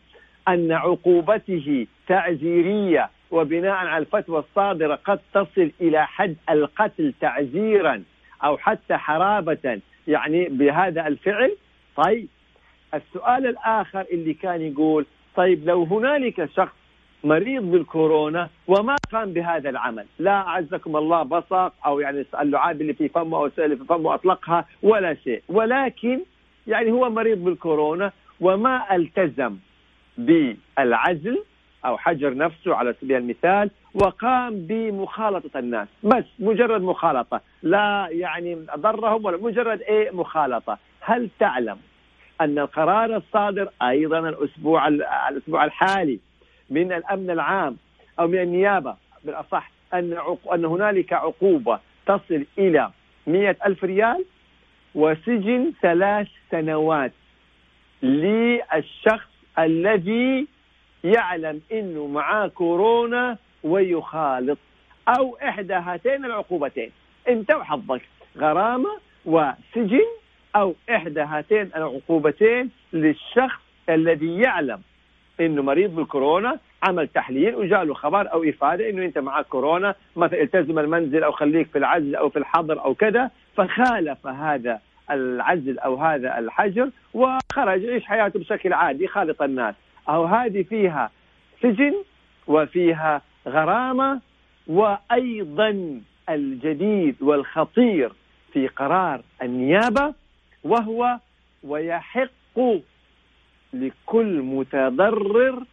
[0.47, 8.03] أن عقوبته تعزيرية وبناء على الفتوى الصادرة قد تصل إلى حد القتل تعزيرا
[8.43, 11.55] أو حتى حرابة يعني بهذا الفعل.
[12.05, 12.27] طيب
[12.93, 16.75] السؤال الآخر اللي كان يقول طيب لو هنالك شخص
[17.23, 23.09] مريض بالكورونا وما قام بهذا العمل لا أعزكم الله بصق أو يعني اللعاب اللي في
[23.09, 26.19] فمه أو اللي في فمه أطلقها ولا شيء ولكن
[26.67, 29.57] يعني هو مريض بالكورونا وما التزم
[30.17, 31.43] بالعزل
[31.85, 39.25] أو حجر نفسه على سبيل المثال وقام بمخالطة الناس بس مجرد مخالطة لا يعني ضرهم
[39.25, 40.77] ولا مجرد إيه مخالطة.
[41.01, 41.77] هل تعلم
[42.41, 44.87] أن القرار الصادر أيضا الأسبوع
[45.29, 46.19] الأسبوع الحالي
[46.69, 47.77] من الأمن العام
[48.19, 50.17] أو من النيابة بالأصح أن
[50.53, 52.91] أن هنالك عقوبة تصل إلى
[53.27, 54.25] مئة ألف ريال
[54.95, 57.11] وسجن ثلاث سنوات
[58.03, 60.47] للشخص الذي
[61.03, 64.57] يعلم إنه معاه كورونا ويخالط
[65.07, 66.91] أو إحدى هاتين العقوبتين.
[67.29, 68.01] انت وحظك
[68.37, 68.89] غرامة
[69.25, 70.05] وسجن
[70.55, 74.81] أو إحدى هاتين العقوبتين للشخص الذي يعلم
[75.39, 80.41] إنه مريض بالكورونا عمل تحليل وجاء له خبر أو إفادة إنه أنت معك كورونا مثلا
[80.41, 84.79] التزم المنزل أو خليك في العزل أو في الحظر أو كذا فخالف هذا
[85.11, 89.75] العزل أو هذا الحجر وخرج يعيش حياته بشكل عادي خالط الناس.
[90.09, 91.11] أو هذه فيها
[91.61, 91.93] سجن
[92.47, 94.21] وفيها غرامة
[94.67, 98.11] وأيضا الجديد والخطير
[98.53, 100.13] في قرار النيابة.
[100.63, 101.19] وهو
[101.63, 102.59] ويحق
[103.73, 105.63] لكل متضرر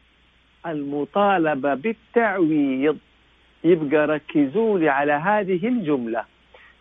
[0.66, 2.98] المطالبة بالتعويض.
[3.64, 6.24] يبقى ركزوا لي على هذه الجملة.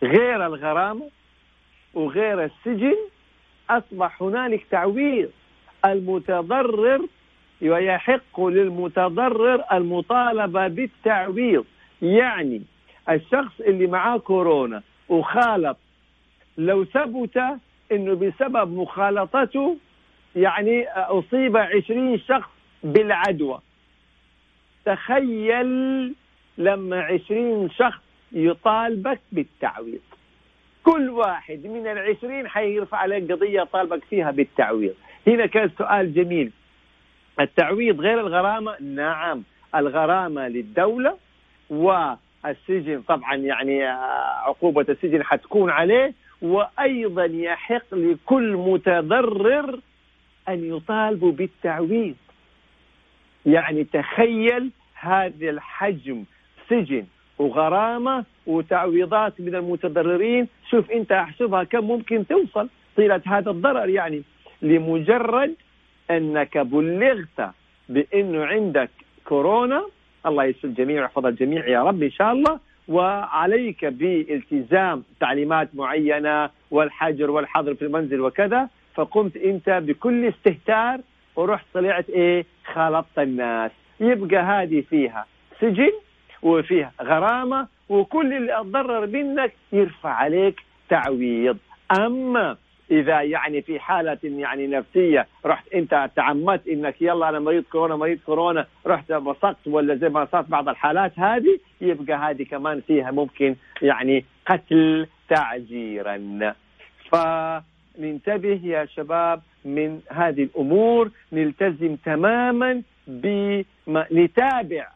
[0.02, 1.08] غير الغرامه
[1.94, 2.96] وغير السجن
[3.70, 5.30] أصبح هنالك تعويض.
[5.84, 7.06] المتضرر
[7.62, 11.64] ويحق للمتضرر المطالبة بالتعويض.
[12.02, 12.62] يعني
[13.10, 15.76] الشخص اللي معاه كورونا وخالط
[16.58, 17.42] لو ثبت
[17.92, 19.76] إنه بسبب مخالطته
[20.36, 22.50] يعني أصيب عشرين شخص
[22.84, 23.60] بالعدوى.
[24.84, 26.14] تخيل
[26.58, 30.00] لما عشرين شخص يطالبك بالتعويض.
[30.84, 34.94] كل واحد من العشرين حيرفع عليك قضية طالبك فيها بالتعويض.
[35.26, 36.50] هنا كان سؤال جميل.
[37.40, 39.42] التعويض غير الغرامة؟ نعم.
[39.74, 41.16] الغرامة للدولة
[41.70, 43.84] والسجن طبعا يعني
[44.46, 46.14] عقوبة السجن حتكون عليه.
[46.42, 49.80] وأيضا يحق لكل متضرر
[50.48, 52.14] أن يطالبوا بالتعويض.
[53.46, 56.24] يعني تخيل هذا الحجم
[56.68, 57.06] سجن
[57.38, 60.48] وغرامة وتعويضات من المتضررين.
[60.70, 62.68] شوف أنت أحسبها كم ممكن توصل.
[62.96, 64.22] طيلة هذا الضرر يعني
[64.62, 65.54] لمجرد
[66.10, 67.50] أنك بلغت
[67.88, 68.90] بأنه عندك
[69.24, 69.86] كورونا.
[70.26, 72.60] الله يسر الجميع ويحفظ الجميع يا رب إن شاء الله.
[72.88, 81.00] وعليك بالتزام تعليمات معينة والحجر والحظر في المنزل وكذا فقمت أنت بكل استهتار
[81.36, 83.70] ورحت طلعت إيه؟ خالطت الناس.
[84.00, 85.26] يبقى هذه فيها
[85.60, 85.92] سجن
[86.42, 91.56] وفيها غرامة وكل اللي أتضرر منك يرفع عليك تعويض.
[92.00, 92.56] أما
[92.90, 98.18] إذا يعني في حالة يعني نفسية رحت أنت تعمدت إنك يلا أنا مريض كورونا مريض
[98.26, 103.56] كورونا رحت بصقت ولا زي ما صارت بعض الحالات هذه يبقى هذه كمان فيها ممكن
[103.82, 106.54] يعني قتل تعجيرا.
[107.10, 114.88] فننتبه يا شباب من هذه الأمور نلتزم تماما بما نتابع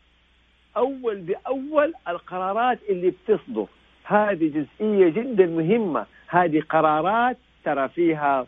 [0.76, 3.66] أول بأول القرارات اللي بتصدر.
[4.05, 4.48] هذه
[4.81, 6.07] جزئية جدا مهمة.
[6.29, 8.46] هذه قرارات ترى فيها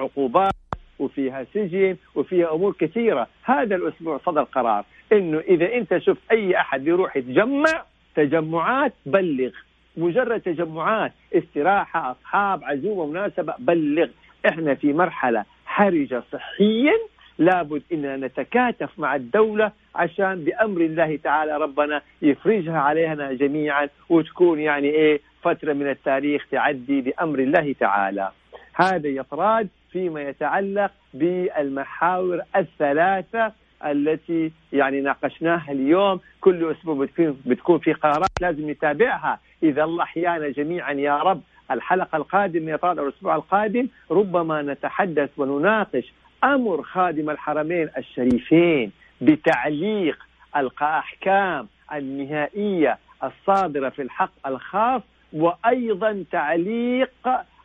[0.00, 0.52] عقوبات
[0.98, 3.26] وفيها سجن وفيها أمور كثيرة.
[3.44, 7.82] هذا الأسبوع صدر قرار إنه إذا أنت شفت أي أحد يروح يتجمع
[8.14, 9.50] تجمعات بلغ.
[9.96, 14.08] مجرد تجمعات استراحة أصحاب عزومة مناسبة بلغ.
[14.48, 16.92] إحنا في مرحلة حرجة صحيا.
[17.38, 24.88] لابد إننا نتكاتف مع الدولة عشان بأمر الله تعالى ربنا يفرجها علينا جميعا وتكون يعني
[24.88, 28.30] إيه فترة من التاريخ تعدي بأمر الله تعالى.
[28.74, 33.52] هذا يطراد فيما يتعلق بالمحاور الثلاثة
[33.84, 37.06] التي يعني ناقشناها اليوم كل أسبوع
[37.46, 42.92] بتكون في قرارات لازم نتابعها إذا الله أحيانا جميعا يا رب الحلقة القادمة يا أو
[42.92, 46.12] الأسبوع القادم ربما نتحدث ونناقش
[46.44, 50.18] أمر خادم الحرمين الشريفين بتعليق
[50.56, 57.10] الأحكام النهائية الصادرة في الحق الخاص وأيضا تعليق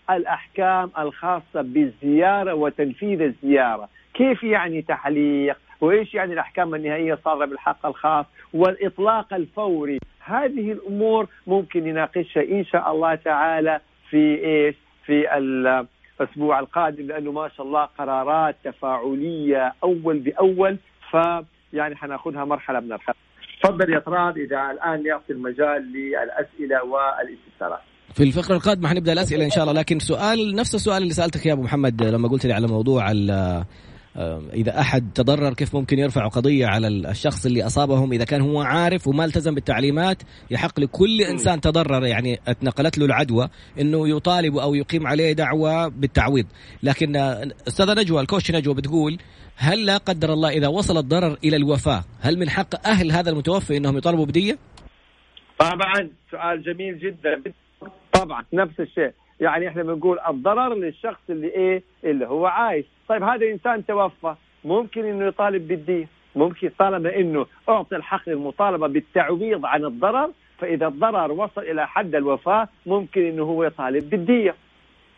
[0.10, 8.26] الأحكام الخاصة بالزيارة وتنفيذ الزيارة، كيف يعني تعليق؟ وإيش يعني الأحكام النهائية الصادره بالحق الخاص؟
[8.54, 17.08] والإطلاق الفوري، هذه الأمور ممكن نناقشها إن شاء الله تعالى في إيش؟ في الأسبوع القادم
[17.08, 20.78] لأنه ما شاء الله قرارات تفاعلية أول بأول
[21.12, 23.18] فيعني حناخذها مرحلة من الحلقة.
[23.64, 27.80] تفضل يا طراد إذا الآن يعطي المجال للأسئلة والاستفسارات.
[28.14, 31.54] في الفقرة القادمة حنبدأ الأسئلة إن شاء الله لكن سؤال نفس السؤال اللي سألتك يا
[31.54, 33.12] أبو محمد لما قلت لي على موضوع
[34.54, 39.08] إذا أحد تضرر كيف ممكن يرفعوا قضية على الشخص اللي أصابهم؟ إذا كان هو عارف
[39.08, 42.06] وما التزم بالتعليمات يحق لكل إنسان تضرر.
[42.06, 43.50] يعني اتنقلت له العدوى
[43.80, 46.46] إنه يطالب أو يقيم عليه دعوه بالتعويض.
[46.84, 49.18] لكن آه، أستاذة نجوى الكوتش نجوى بتقول
[49.56, 53.78] هل لا قدر الله إذا وصل الضرر إلى الوفاة هل من حق أهل هذا المتوفي
[53.78, 54.58] إنهم يطالبوا بدية؟
[55.60, 57.44] طبعا سؤال جميل جدا.
[58.14, 59.14] طبعا نفس الشيء.
[59.44, 62.86] يعني إحنا بنقول الضرر للشخص اللي إيه اللي هو عايش.
[63.08, 69.66] طيب هذا إنسان توفى ممكن إنه يطالب بالدين ممكن طالما إنه أعطي الحق للمطالبة بالتعويض
[69.66, 70.30] عن الضرر
[70.60, 74.56] فإذا الضرر وصل إلى حد الوفاة ممكن إنه هو يطالب بالدية.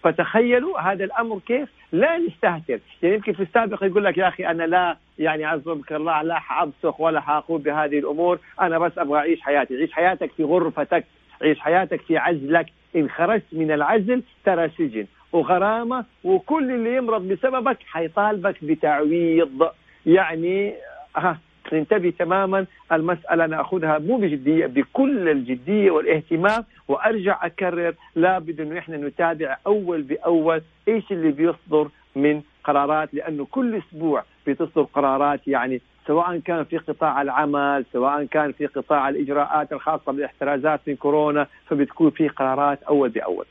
[0.04, 4.64] فتخيلوا هذا الأمر كيف؟ لا نستهتر يعني يمكن في السابق يقول لك يا أخي أنا
[4.64, 9.76] لا يعني عزمك الله لا حابسخ ولا حأقول بهذه الأمور أنا بس أبغى أعيش حياتي.
[9.78, 11.06] عيش حياتك في غرفتك
[11.42, 12.66] عيش حياتك في عزلك.
[12.96, 15.06] إن خرجت من العزل ترى سجن.
[15.34, 19.70] وغرامة وكل اللي يمرض بسببك حيطالبك بتعويض.
[20.06, 20.74] يعني
[21.18, 21.40] ها
[21.74, 26.64] ننتبه تماما المسألة نأخذها مو بجدية بكل الجدية والاهتمام.
[26.88, 33.76] وأرجع أكرر لابد أنه إحنا نتابع أول بأول إيش اللي بيصدر من قرارات لأنه كل
[33.76, 40.12] أسبوع بتصدر قرارات يعني سواء كان في قطاع العمل سواء كان في قطاع الإجراءات الخاصة
[40.12, 43.46] بالاحترازات من كورونا فبتكون في قرارات أول بأول.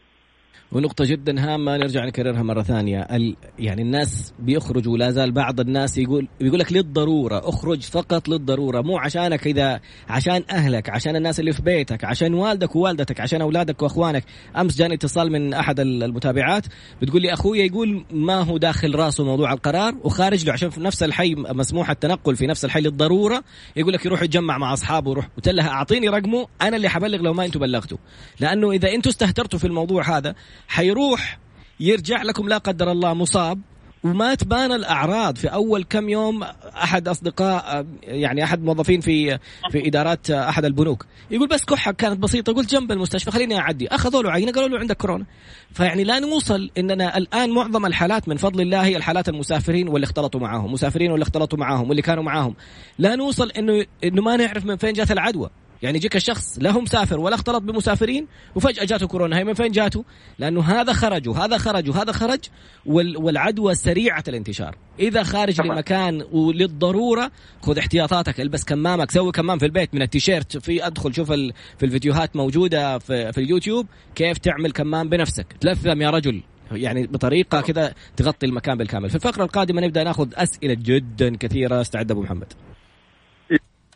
[0.73, 3.01] ونقطة جدا هامة نرجع نكررها مرة ثانية.
[3.01, 3.37] ال...
[3.59, 8.99] يعني الناس بيخرجوا ولا زال بعض الناس يقول بيقول لك للضرورة اخرج فقط للضرورة مو
[8.99, 14.25] عشانك إذا عشان أهلك عشان الناس اللي في بيتك عشان والدك ووالدتك عشان أولادك وأخوانك.
[14.57, 16.67] أمس جاني اتصال من أحد المتابعات
[17.03, 21.03] بتقول لي أخويا يقول ما هو داخل راسه موضوع القرار وخارج له عشان في نفس
[21.03, 23.45] الحي مسموح التنقل في نفس الحي للضرورة
[23.77, 25.29] يقول لك يروح يتجمع مع أصحابه ويروح.
[25.37, 27.99] قلت لها أعطيني رقمه أنا اللي حبلغ لو ما أنتم بلغتوا.
[28.41, 30.35] لأنه إذا أنتم استهترتوا في الموضوع هذا
[30.69, 31.39] حيروح
[31.81, 33.61] يرجع لكم لا قدر الله مصاب.
[34.05, 36.43] وما تبان الأعراض في أول كم يوم
[36.83, 39.39] أحد أصدقاء يعني أحد موظفين في
[39.71, 41.07] في إدارات أحد البنوك.
[41.31, 43.89] يقول بس كحة كانت بسيطة قلت جنب المستشفى خليني أعدي.
[43.89, 45.25] أخذوا له عينة قالوا له عندك كورونا.
[45.73, 50.41] فيعني لا نوصل إننا الآن معظم الحالات من فضل الله هي الحالات المسافرين واللي اختلطوا
[50.41, 52.55] معاهم مسافرين واللي اختلطوا معاهم واللي كانوا معاهم.
[52.99, 55.51] لا نوصل إنه إنه ما نعرف من فين جات العدوى.
[55.85, 59.39] يعني يجيك الشخص لا هو مسافر ولا اختلط بمسافرين وفجأة جاته كورونا.
[59.39, 60.05] هي من فين جاته؟
[60.39, 62.41] لأنه هذا خرج وهذا خرج وهذا خرج
[62.87, 65.75] والعدوى سريعة الانتشار، إذا خارج طبعا.
[65.75, 67.31] لمكان وللضرورة
[67.63, 70.57] خذ احتياطاتك البس كمامك سوي كمام في البيت من التيشيرت.
[70.57, 76.11] في أدخل شوف في الفيديوهات موجودة في, في اليوتيوب كيف تعمل كمام بنفسك، تلثم يا
[76.11, 76.43] رجل.
[76.73, 79.09] يعني بطريقة كذا تغطي المكان بالكامل.
[79.09, 81.81] في الفقرة القادمة نبدأ ناخذ أسئلة جدا كثيرة.
[81.81, 82.53] استعد ابو محمد.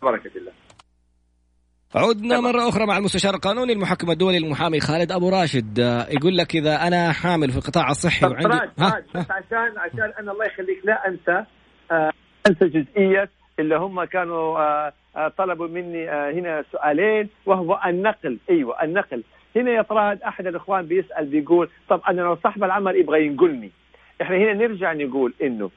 [0.02, 0.57] بركه الله
[1.94, 5.80] عدنا مرة أخرى مع المستشار القانوني المحكم الدولي المحامي خالد أبو راشد.
[5.80, 10.12] آه، يقول لك إذا أنا حامل في القطاع الصحي وعندي راج ها؟ بس عشان عشان
[10.20, 11.44] أنا الله يخليك لا أنسى
[11.90, 12.10] آه
[12.48, 18.38] أنسى جزئية اللي هم كانوا آه آه طلبوا مني آه هنا سؤالين وهو النقل.
[18.50, 19.22] أيوة النقل.
[19.56, 23.70] هنا يا طراد أحد الإخوان بيسأل بيقول طب أنا لو صاحب العمل يبغى ينقلني.
[24.22, 25.70] إحنا هنا نرجع نقول إنه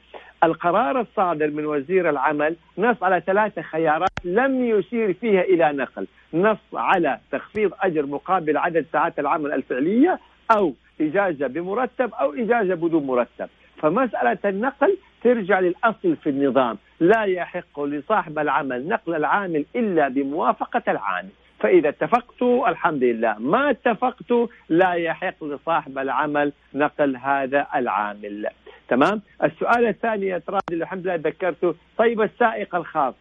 [0.44, 6.06] القرار الصادر من وزير العمل نص على ثلاثة خيارات لم يشير فيها إلى نقل.
[6.34, 10.18] نص على تخفيض أجر مقابل عدد ساعات العمل الفعلية
[10.56, 13.48] أو إجازة بمرتب أو إجازة بدون مرتب.
[13.76, 16.78] فمسألة النقل ترجع للأصل في النظام.
[17.00, 21.30] لا يحق لصاحب العمل نقل العامل إلا بموافقة العامل.
[21.60, 23.38] فإذا اتفقت الحمد لله.
[23.38, 24.32] ما اتفقت
[24.68, 28.46] لا يحق لصاحب العمل نقل هذا العامل.
[28.88, 31.74] تمام؟ السؤال الثاني يا ترى الحمد لله ذكرته.
[31.98, 33.14] طيب السائق الخاص.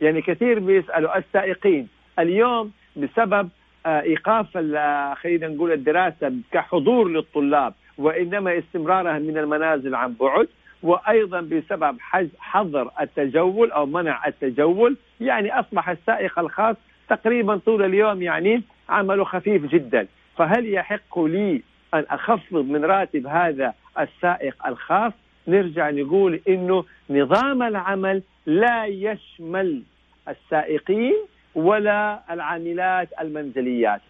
[0.00, 3.48] يعني كثير بيسألوا السائقين اليوم بسبب
[3.86, 10.48] آه، إيقاف آه، خلينا نقول الدراسة كحضور للطلاب وإنما استمرارها من المنازل عن بعد
[10.82, 11.96] وأيضا بسبب
[12.38, 14.96] حظر التجول أو منع التجول.
[15.20, 16.76] يعني أصبح السائق الخاص
[17.08, 20.06] تقريبا طول اليوم يعني عمله خفيف جدا.
[20.36, 21.62] فهل يحق لي
[21.94, 25.12] أن أخفض من راتب هذا السائق الخاص
[25.48, 29.82] نرجع نقول إنه نظام العمل لا يشمل
[30.28, 31.14] السائقين
[31.54, 34.00] ولا العاملات المنزليات.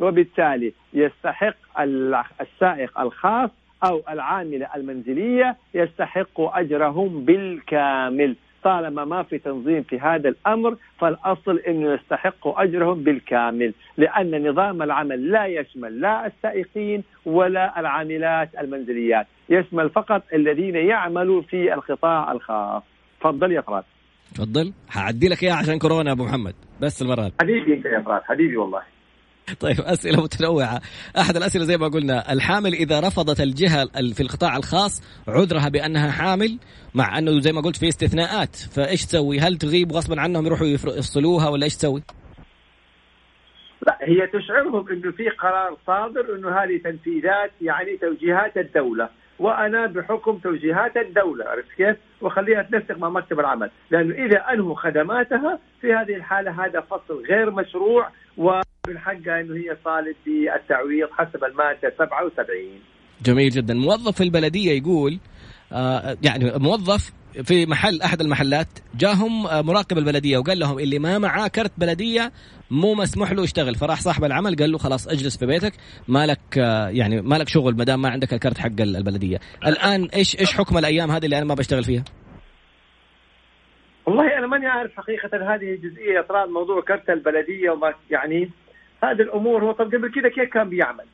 [0.00, 1.80] وبالتالي يستحق
[2.40, 3.50] السائق الخاص
[3.84, 8.36] أو العامله المنزلية يستحق أجرهم بالكامل.
[8.64, 15.30] طالما ما في تنظيم في هذا الأمر فالأصل إنه يستحق أجرهم بالكامل لأن نظام العمل
[15.30, 22.82] لا يشمل لا السائقين ولا العاملات المنزليات يشمل فقط الذين يعملوا في القطاع الخاص.
[23.20, 23.84] تفضل يا فراس.
[24.34, 24.72] تفضل.
[24.88, 26.54] حعدي لك إياها عشان كورونا أبو محمد.
[26.80, 28.82] بس المرات حبيبي أنت يا فراس حبيبي والله.
[29.60, 30.80] طيب أسئلة متنوعة.
[31.18, 33.84] أحد الأسئلة زي ما قلنا الحامل إذا رفضت الجهة
[34.14, 36.58] في القطاع الخاص عذرها بأنها حامل
[36.94, 38.56] مع أنه زي ما قلت في استثناءات.
[38.56, 42.02] فإيش تسوي؟ هل تغيب غصبا عنهم يروحوا يفصلوها ولا إيش تسوي؟
[43.86, 49.08] لا هي تشعرهم إنه في قرار صادر إنه هذه تنفيذات يعني توجيهات الدولة.
[49.42, 55.58] وأنا بحكم توجيهات الدولة عرفت كيف؟ وخليها تنسق مع مكتب العمل، لأنه إذا أنهوا خدماتها
[55.80, 61.92] في هذه الحالة هذا فصل غير مشروع ومن حقها إنه هي طالب بالتعويض حسب المادة
[61.98, 62.56] 77.
[63.22, 65.18] جميل جدا، موظف البلدية يقول
[66.22, 71.48] يعني موظف في محل أحد المحلات جاهم آه، مراقب البلدية وقال لهم اللي ما معاه
[71.48, 72.32] كرت بلدية
[72.70, 73.74] مو مسموح له يشتغل.
[73.74, 75.72] فراح صاحب العمل قال له خلاص اجلس في بيتك
[76.08, 79.38] مالك آه، يعني مالك شغل ما دام ما عندك الكرت حق البلدية.
[79.66, 82.04] الآن إيش إيش حكم الأيام هذه اللي أنا ما بشتغل فيها؟
[84.06, 88.50] والله أنا ماني عارف حقيقة هذه الجزئيه اطراء موضوع كرت البلدية وما يعني
[89.04, 91.04] هذه الأمور هو طب قبل كذا كيف كان بيعمل؟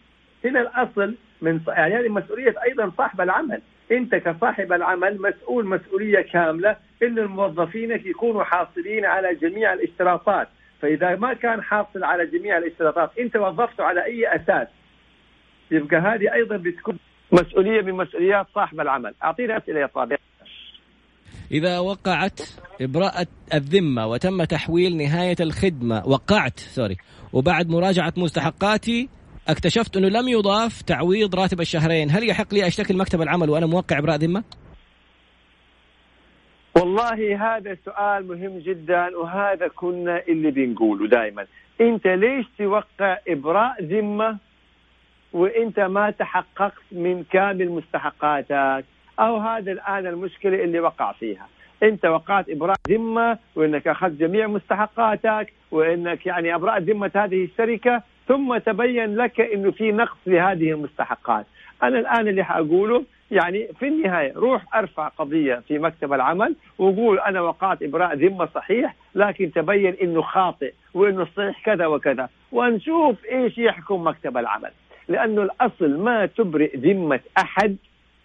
[0.44, 3.62] هنا الأصل من يعني هذه مسؤولية أيضا صاحب العمل.
[3.92, 10.48] انت كصاحب العمل مسؤول مسؤولية كاملة ان الموظفينك يكونوا حاصلين على جميع الاشتراطات.
[10.82, 14.68] فإذا ما كان حاصل على جميع الاشتراطات انت وظفته على أي أساس؟
[15.70, 16.98] يبقى هذه أيضا بتكون
[17.32, 19.14] مسؤولية من مسؤوليات صاحب العمل.
[19.24, 20.18] اعطينا أسئلة يا طارق
[21.50, 22.40] إذا وقعت
[22.80, 26.96] إبراءة الذمة وتم تحويل نهاية الخدمة وقعت سوري
[27.32, 29.08] وبعد مراجعة مستحقاتي
[29.48, 32.10] اكتشفت انه لم يضاف تعويض راتب الشهرين.
[32.10, 34.44] هل يحق لي اشتكي لمكتب العمل وأنا موقع ابراء ذمة؟
[36.76, 41.46] والله هذا سؤال مهم جدا وهذا كنا اللي بنقوله دائما
[41.80, 44.38] انت ليش توقع إبراء ذمة؟
[45.32, 48.84] وانت ما تحققت من كامل مستحقاتك؟
[49.20, 51.48] أو هذا الآن المشكلة اللي وقع فيها.
[51.82, 58.58] انت وقعت إبراء ذمة وإنك أخذت جميع مستحقاتك وإنك يعني أبرأت ذمة هذه الشركة ثم
[58.58, 61.46] تبين لك إنه في نقص لهذه المستحقات.
[61.82, 67.40] أنا الآن اللي حأقوله يعني في النهاية روح أرفع قضية في مكتب العمل وقول أنا
[67.40, 72.28] وقعت إبراء ذمة صحيح لكن تبين إنه خاطئ وإنه صحيح كذا وكذا.
[72.52, 74.70] ونشوف إيش يحكم مكتب العمل.
[75.08, 77.76] لأنه الأصل ما تبرئ ذمة أحد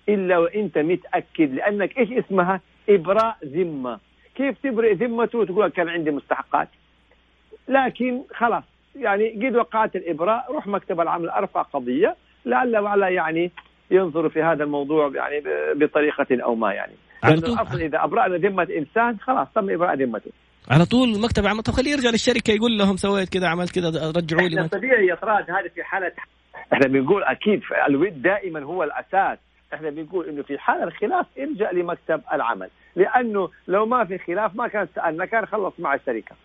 [0.10, 4.00] إلا وإنت متأكد لأنك إيش اسمها؟ إبراء ذمة.
[4.36, 6.68] كيف تبرئ ذمته؟ وتقول كان عندي مستحقات.
[7.68, 8.64] لكن خلاص
[8.96, 12.16] يعني قد وقعت الإبراء روح مكتب العمل أرفع قضية
[12.46, 13.52] لعل وعلا يعني
[13.92, 15.44] ينظر في هذا الموضوع يعني
[15.76, 16.94] بطريقة أو ما يعني.
[17.24, 17.54] على طول.
[17.54, 20.32] الأصل إذا أبرأنا ذمة إنسان خلاص تم إبراء ذمته.
[20.72, 21.64] على طول مكتب عمل.
[21.64, 25.52] طب خليه يرجع للشركة يقول لهم سويت كذا عملت كذا رجعوا لي طبيعي يا طراد
[25.52, 26.12] هذه في حالة
[26.74, 29.40] إحنا بنقول أكيد الود دائما هو الأساس.
[29.74, 32.70] إحنا بنقول إنه في حال الخلاف ارجع لمكتب العمل.
[32.96, 36.36] لأنه لو ما في خلاف ما كان سألنا كان خلص مع الشركة.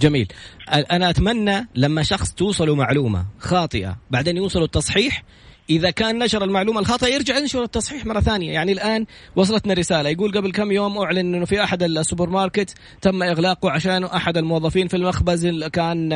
[0.00, 0.28] جميل.
[0.68, 5.22] أنا أتمنى لما شخص توصله معلومة خاطئة بعدين يوصلوا التصحيح
[5.70, 8.52] إذا كان نشر المعلومة الخاطئة يرجع ينشر التصحيح مرة ثانية.
[8.52, 13.22] يعني الآن وصلتنا رسالة يقول قبل كم يوم أعلن إنه في أحد السوبر ماركت تم
[13.22, 16.12] إغلاقه عشان أحد الموظفين في المخبز كان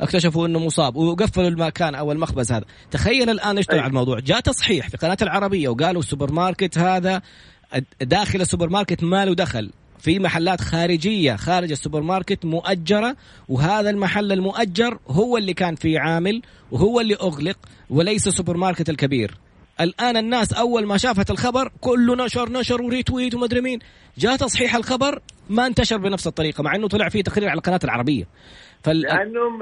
[0.00, 2.64] اكتشفوا إنه مصاب وقفلوا المكان أو المخبز هذا.
[2.90, 4.20] تخيل الآن إيش طلع الموضوع.
[4.20, 7.22] جاء تصحيح في قناة العربية وقالوا السوبر ماركت هذا
[8.00, 9.70] داخل السوبر ماركت ما له دخل.
[10.00, 13.16] في محلات خارجية خارج السوبر ماركت مؤجرة
[13.48, 16.42] وهذا المحل المؤجر هو اللي كان فيه عامل
[16.72, 17.56] وهو اللي أغلق
[17.90, 19.30] وليس السوبر ماركت الكبير.
[19.80, 23.78] الآن الناس أول ما شافت الخبر كله نشر نشر و retweet ومدري مين.
[24.18, 25.18] جاء تصحيح الخبر
[25.50, 28.24] ما انتشر بنفس الطريقة مع أنه طلع فيه تقرير على القناة العربية.
[28.84, 29.00] فال...
[29.00, 29.58] لأنه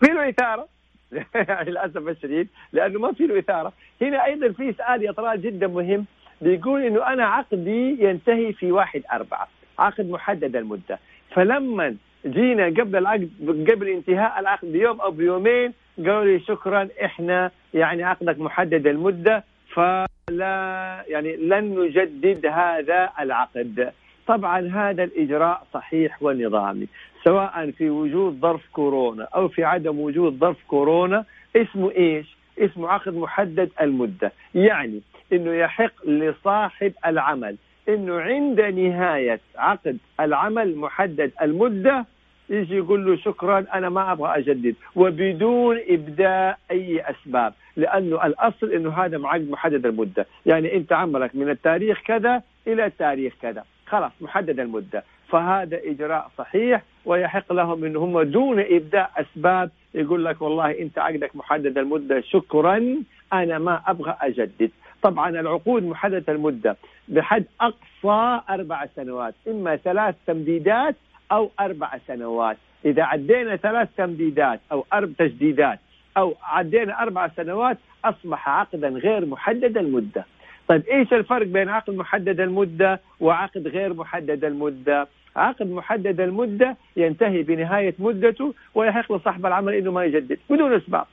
[0.00, 0.68] في له إثارة.
[1.68, 2.48] للأسف الشديد.
[2.72, 3.72] لأنه ما في له إثارة.
[4.02, 6.06] هنا أيضا في سؤال يا جدا مهم.
[6.40, 9.48] بيقول إنه أنا عقدي ينتهي في واحد أربعة.
[9.78, 10.98] عقد محدد المدة.
[11.30, 11.96] فلما
[12.26, 13.30] جينا قبل العقد
[13.70, 21.04] قبل انتهاء العقد بيوم أو بيومين قالوا لي شكرا إحنا يعني عقدك محدد المدة فلا
[21.08, 23.92] يعني لن نجدد هذا العقد.
[24.26, 26.86] طبعا هذا الإجراء صحيح ونظامي
[27.24, 31.24] سواء في وجود ظرف كورونا أو في عدم وجود ظرف كورونا
[31.56, 34.32] اسمه إيش؟ اسمه عقد محدد المدة.
[34.54, 35.00] يعني
[35.32, 37.56] إنه يحق لصاحب العمل
[37.88, 42.06] إنه عند نهاية عقد العمل محدد المدة
[42.50, 44.74] يجي يقول له شكرا أنا ما أبغى أجدد.
[44.96, 50.26] وبدون ابداء أي أسباب لأنه الأصل إنه هذا عقد محدد المدة.
[50.46, 53.64] يعني أنت عملك من التاريخ كذا إلى التاريخ كذا.
[53.86, 55.04] خلاص محدد المدة.
[55.28, 61.36] فهذا إجراء صحيح ويحق لهم ان هم دون ابداء أسباب يقول لك والله أنت عقدك
[61.36, 62.96] محدد المدة شكرا
[63.32, 64.70] أنا ما أبغى أجدد.
[65.02, 66.76] طبعا العقود محددة المدة.
[67.08, 70.96] بحد أقصى أربع سنوات إما ثلاث تمديدات
[71.32, 75.78] أو أربع سنوات إذا عدينا ثلاث تمديدات أو أربع تجديدات
[76.16, 80.24] أو عدينا أربع سنوات أصبح عقدا غير محدد المدة
[80.68, 87.42] طيب إيش الفرق بين عقد محدد المدة وعقد غير محدد المدة؟ عقد محدد المدة ينتهي
[87.42, 91.06] بنهاية مدته ويحق لصاحب العمل إنه ما يجدد بدون إسباب.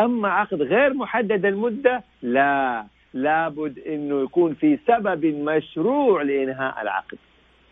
[0.00, 2.84] أما عقد غير محدد المدة لا
[3.14, 7.18] لابد إنه يكون في سبب مشروع لإنهاء العقد.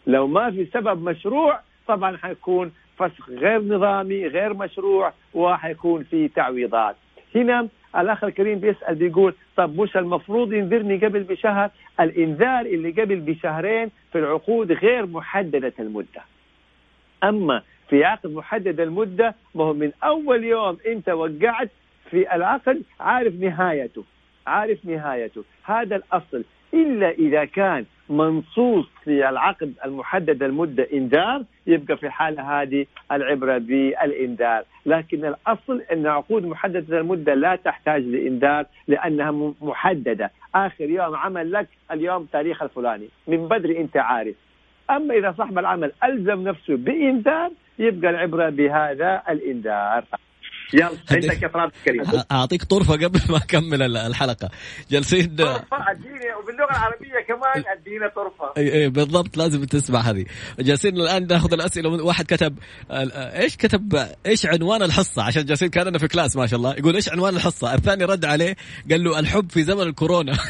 [0.07, 6.97] لو ما في سبب مشروع طبعا حيكون فسخ غير نظامي غير مشروع وحيكون في تعويضات.
[7.35, 11.71] هنا الأخ الكريم بيسأل بيقول طب مش المفروض ينذرني قبل بشهر
[12.01, 16.23] الإنذار اللي قبل بشهرين في العقود غير محددة المدة
[17.25, 21.71] أما في عقد محدد المدة ما هو من أول يوم أنت وقعت
[22.11, 24.05] في العقد عارف نهايته
[24.51, 25.45] عارف نهايته.
[25.65, 26.45] هذا الأصل.
[26.75, 34.63] إلا إذا كان منصوص في العقد المحدد المدة إنذار يبقى في الحالة هذه العبرة بالإنذار.
[34.87, 40.31] لكن الأصل أن عقود محددة المدة لا تحتاج لإنذار لأنها محددة.
[40.55, 43.09] آخر يوم عمل لك اليوم تاريخ الفلاني.
[43.29, 44.35] من بدري أنت عارف.
[44.91, 50.05] أما إذا صاحب العمل ألزم نفسه بإنذار يبقى العبرة بهذا الإنذار.
[50.73, 52.03] يلا عندك افراد كريم.
[52.33, 54.51] أعطيك طرفة قبل ما أكمل الحلقة.
[54.91, 58.53] جالسين طرفة أديني وباللغة العربية كمان أدينا طرفة.
[58.57, 60.25] اي أي بالضبط لازم تسمع هذه.
[60.59, 62.05] جالسين الآن ناخذ الأسئلة.
[62.05, 62.59] واحد كتب
[62.91, 66.75] إيش كتب إيش عنوان الحصة؟ عشان جالسين كاننا في كلاس ما شاء الله.
[66.75, 68.57] يقول إيش عنوان الحصة؟ الثاني رد عليه
[68.91, 70.33] قال له الحب في زمن الكورونا.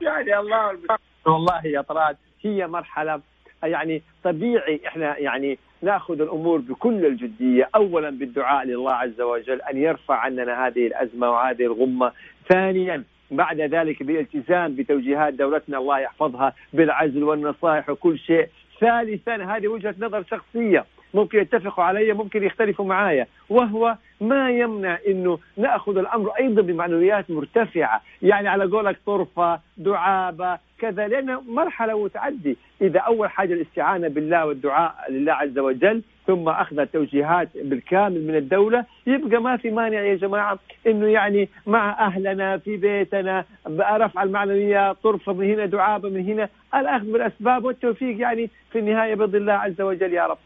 [0.00, 0.78] يعني الله
[1.26, 3.20] والله يا طراد هي مرحلة
[3.62, 10.14] يعني طبيعي إحنا يعني ناخذ الأمور بكل الجدية، اولا بالدعاء لله عز وجل أن يرفع
[10.14, 12.12] عننا هذه الأزمة وهذه الغمة،
[12.48, 18.48] ثانيا بعد ذلك بالالتزام بتوجيهات دولتنا الله يحفظها بالعزل والنصائح وكل شيء،
[18.80, 20.84] ثالثا هذه وجهة نظر شخصية.
[21.14, 23.26] ممكن يتفقوا علي ممكن يختلفوا معايا.
[23.48, 28.00] وهو ما يمنع إنه نأخذ الأمر أيضا بمعنويات مرتفعة.
[28.22, 32.56] يعني على قولك طرفة دعابة كذا لأن مرحلة وتعدي.
[32.82, 38.84] إذا أول حاجة الاستعانة بالله والدعاء لله عز وجل ثم أخذ التوجيهات بالكامل من الدولة
[39.06, 43.44] يبقى ما في مانع يا جماعة إنه يعني مع أهلنا في بيتنا
[43.80, 46.48] رفع المعنويات طرفة من هنا دعابة من هنا.
[46.74, 50.38] الأخذ بالأسباب والتوفيق يعني في النهاية بيض الله عز وجل يا رب.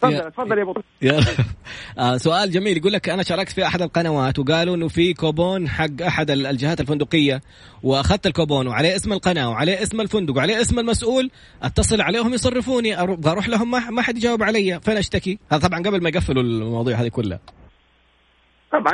[0.00, 0.74] تفضل تفضل يا أبو
[1.98, 2.76] آه سؤال جميل.
[2.76, 7.40] يقول لك أنا شاركت في أحد القنوات وقالوا إنه في كوبون حق أحد الجهات الفندقية
[7.82, 11.30] وأخذت الكوبون وعليه اسم القناة وعليه اسم الفندق وعليه اسم المسؤول
[11.62, 14.80] أتصل عليهم يصرفوني أروح لهم ما حد يجاوب علي.
[14.80, 17.40] فين أشتكي؟ هذا طبعا قبل ما يقفلوا المواضيع هذه كلها.
[18.72, 18.92] طبعا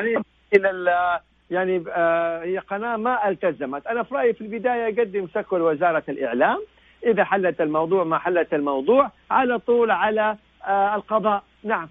[0.54, 3.86] إلى يعني آه هي قناة ما التزمت.
[3.86, 6.58] أنا في رأيي في البداية قدم شكوى لوزارة الإعلام.
[7.06, 10.36] إذا حلت الموضوع ما حلت الموضوع على طول على
[10.68, 11.42] القضاء.
[11.64, 11.88] نعم.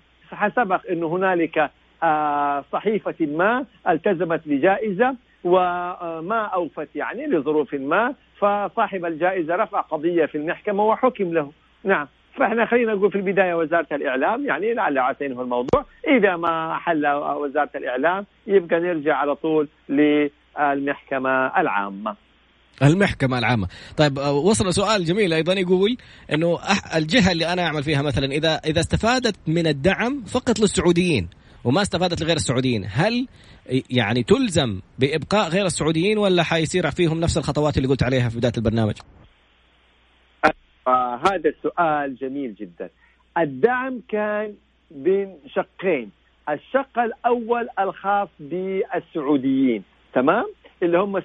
[0.56, 1.72] سبق انه هنالك
[2.04, 10.38] آه صحيفة ما التزمت بجائزة وما أوفت يعني لظروف ما فصاحب الجائزة رفع قضية في
[10.38, 11.52] المحكمة وحكم له.
[11.84, 12.08] نعم.
[12.36, 15.86] فإحنا خلينا نقول في البداية وزارة الإعلام يعني لعل عسى ينهوا الموضوع.
[16.08, 22.16] إذا ما حل وزارة الإعلام يبقى نرجع على طول للمحكمة العامة.
[22.84, 23.68] المحكمة العامة.
[23.98, 25.98] طيب آه، وصل سؤال جميل أيضا يقول
[26.34, 26.60] أنه
[26.96, 31.30] الجهة اللي أنا أعمل فيها مثلا إذا إذا استفادت من الدعم فقط للسعوديين
[31.64, 33.28] وما استفادت لغير السعوديين هل
[33.90, 38.54] يعني تلزم بإبقاء غير السعوديين ولا حيصير فيهم نفس الخطوات اللي قلت عليها في بداية
[38.58, 38.96] البرنامج؟
[40.88, 42.90] آه هذا السؤال جميل جدا.
[43.38, 44.54] الدعم كان
[44.92, 46.12] بين شقين
[46.50, 50.46] الشق الأول الخاص بالسعوديين تمام؟
[50.84, 51.20] اللي هم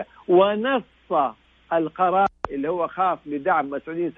[0.00, 0.82] 70% ونص
[1.72, 4.12] القرار اللي هو خاص بدعم السعوديين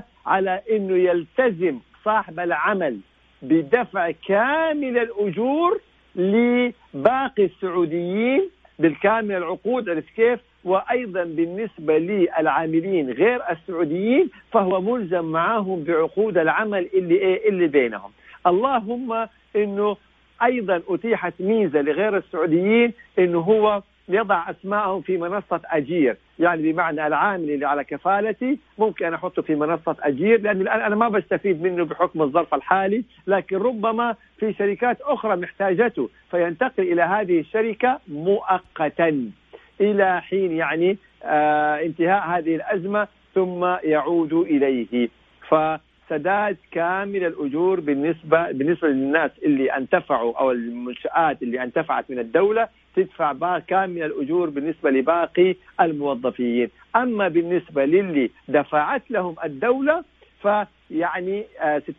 [0.00, 2.98] 70% على إنه يلتزم صاحب العمل
[3.42, 5.80] بدفع كامل الأجور
[6.16, 16.38] لباقي السعوديين بالكامل العقود عرفت كيف؟ وأيضا بالنسبة للعاملين غير السعوديين فهو ملزم معهم بعقود
[16.38, 18.10] العمل اللي إيه اللي بينهم.
[18.46, 19.26] اللهم
[19.56, 19.96] إنه
[20.42, 27.50] أيضا أتيحت ميزة لغير السعوديين انه هو يضع اسمائهم في منصة أجير، يعني بمعنى العامل
[27.50, 31.84] اللي على كفالتي ممكن أنا أحطه في منصة أجير لأن الآن أنا ما بستفيد منه
[31.84, 39.30] بحكم الظرف الحالي، لكن ربما في شركات أخرى محتاجته فينتقل إلى هذه الشركة مؤقتا
[39.80, 45.08] إلى حين يعني آه انتهاء هذه الأزمة ثم يعود إليه.
[45.48, 45.54] ف
[46.08, 53.58] سداد كامل الأجور بالنسبة بالنسبة للناس اللي انتفعوا أو المنشآت اللي انتفعت من الدولة تدفع
[53.58, 60.04] كامل الأجور بالنسبة لباقي الموظفين، أما بالنسبة للي دفعت لهم الدولة
[60.42, 61.44] فيعني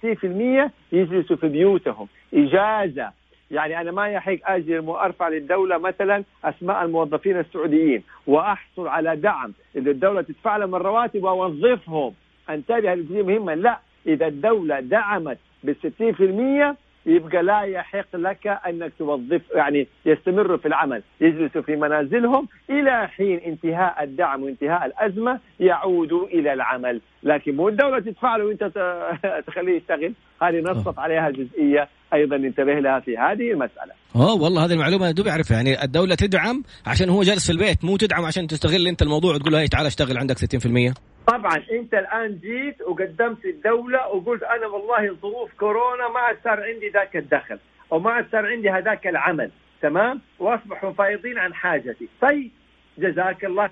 [0.03, 2.07] 60% يجلسوا في بيوتهم.
[2.34, 3.12] إجازة.
[3.51, 8.03] يعني أنا ما يحق أجي أرفع للدولة مثلا أسماء الموظفين السعوديين.
[8.28, 9.53] وأحصل على دعم.
[9.76, 12.14] إذا الدولة تدفع لهم الرواتب وأوظفهم.
[12.49, 13.80] أنتبه هذه مهمة لا.
[14.08, 16.76] إذا الدولة دعمت بالستين في المية
[17.06, 23.39] يبقى لا يحق لك أنك توظف يعني يستمروا في العمل يجلسوا في منازلهم إلى حين
[23.39, 28.64] انتهاء الدعم وانتهاء الأزمة يعودوا إلى العمل، لكن مو الدولة تدفع له وأنت
[29.47, 33.93] تخليه يشتغل، هذه نصت عليها جزئيه أيضا انتبه لها في هذه المسألة.
[34.16, 35.55] أوه والله هذه المعلومة أنا دوبي أعرفها.
[35.57, 39.53] يعني الدولة تدعم عشان هو جالس في البيت مو تدعم عشان تستغل أنت الموضوع وتقول
[39.53, 40.93] له تعال اشتغل عندك 60%.
[41.28, 46.89] طبعا أنت الآن جيت وقدمت الدولة وقلت أنا والله ظروف كورونا ما عاد صار عندي
[46.93, 47.60] ذاك الدخل
[47.91, 49.51] أو ما عاد صار عندي هذاك العمل.
[49.82, 52.10] تمام؟ وأصبحوا فايضين عن حاجتي.
[52.22, 52.51] طيب
[52.97, 53.70] جزاك الله.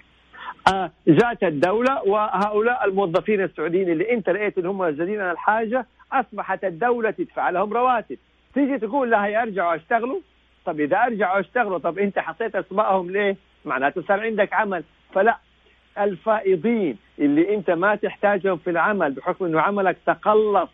[0.67, 7.12] آه جاءت الدولة وهؤلاء الموظفين السعوديين اللي انت لقيت انهم زادين عن الحاجة أصبحت الدولة
[7.12, 8.18] تدفع لهم رواتب.
[8.53, 10.20] تيجي تقول لها يرجعوا يشتغلوا
[10.66, 14.84] طب إذا أرجعوا يشتغلوا طب أنت حطيت اسمائهم ليه؟ معناته صار عندك عمل.
[15.14, 15.38] فلا
[15.99, 20.70] الفائضين اللي أنت ما تحتاجهم في العمل بحكم إنه عملك تقلص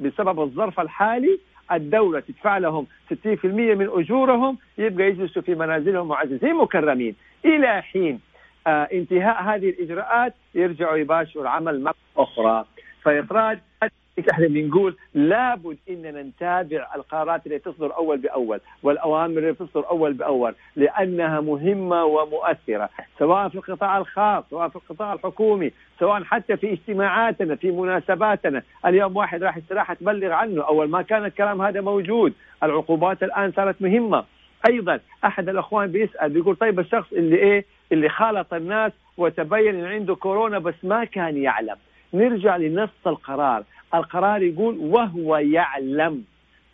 [0.00, 1.38] بسبب الظرف الحالي
[1.72, 3.14] الدولة تدفع لهم 60%
[3.44, 7.14] من أجورهم يبقى يجلسوا في منازلهم معززين مكرمين.
[7.44, 8.20] إلى حين
[8.66, 12.64] آه انتهاء هذه الإجراءات يرجعوا يباشروا العمل مرة أخرى.
[13.02, 13.58] فإخراج
[14.30, 20.54] إحنا بنقول لابد إننا نتابع القرارات اللي تصدر أول بأول والأوامر اللي تصدر أول بأول
[20.76, 22.88] لأنها مهمة ومؤثرة
[23.18, 28.62] سواء في القطاع الخاص سواء في القطاع الحكومي سواء حتى في اجتماعاتنا في مناسباتنا.
[28.86, 30.62] اليوم واحد راح استراحه تبلغ عنه.
[30.62, 34.24] أول ما كان الكلام هذا موجود العقوبات الآن صارت مهمة.
[34.68, 40.14] أيضا أحد الأخوان بيسأل بيقول طيب الشخص اللي إيه؟ اللي خالط الناس وتبين إن عنده
[40.14, 41.76] كورونا بس ما كان يعلم.
[42.14, 43.64] نرجع لنص القرار.
[43.94, 46.24] القرار يقول وهو يعلم.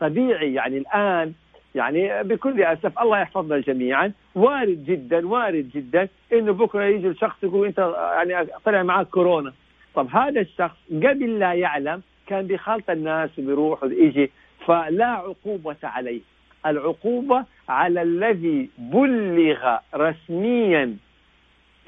[0.00, 1.32] طبيعي يعني الآن
[1.74, 4.12] يعني بكل أسف الله يحفظنا جميعا.
[4.34, 9.52] وارد جدا وارد جدا إنه بكرة يجي الشخص يقول أنت يعني طلع معك كورونا.
[9.94, 14.30] طب هذا الشخص قبل لا يعلم كان بيخالط الناس وبيروح ويجي
[14.66, 16.20] فلا عقوبة عليه.
[16.66, 20.96] العقوبة على الذي بلغ رسميا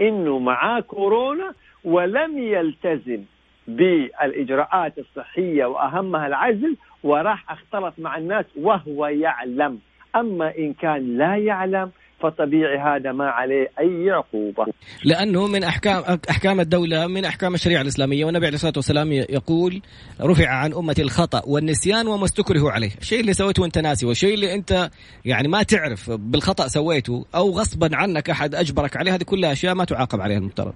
[0.00, 1.54] إنه معاه كورونا
[1.84, 3.22] ولم يلتزم.
[3.68, 9.78] بالإجراءات الصحية وأهمها العزل وراح أختلط مع الناس وهو يعلم
[10.16, 11.90] أما إن كان لا يعلم
[12.20, 14.66] فطبيعي هذا ما عليه أي عقوبة.
[15.04, 19.82] لأنه من احكام أحكام الدولة من أحكام الشريعة الإسلامية والنبي عليه الصلاة والسلام يقول
[20.20, 24.54] رفع عن أمتي الخطأ والنسيان وما استكرهوا عليه، الشيء اللي سويته وأنت ناسي والشيء اللي
[24.54, 24.90] أنت
[25.24, 29.84] يعني ما تعرف بالخطأ سويته أو غصبا عنك أحد أجبرك عليه هذه كلها أشياء ما
[29.84, 30.74] تعاقب عليها المفترض.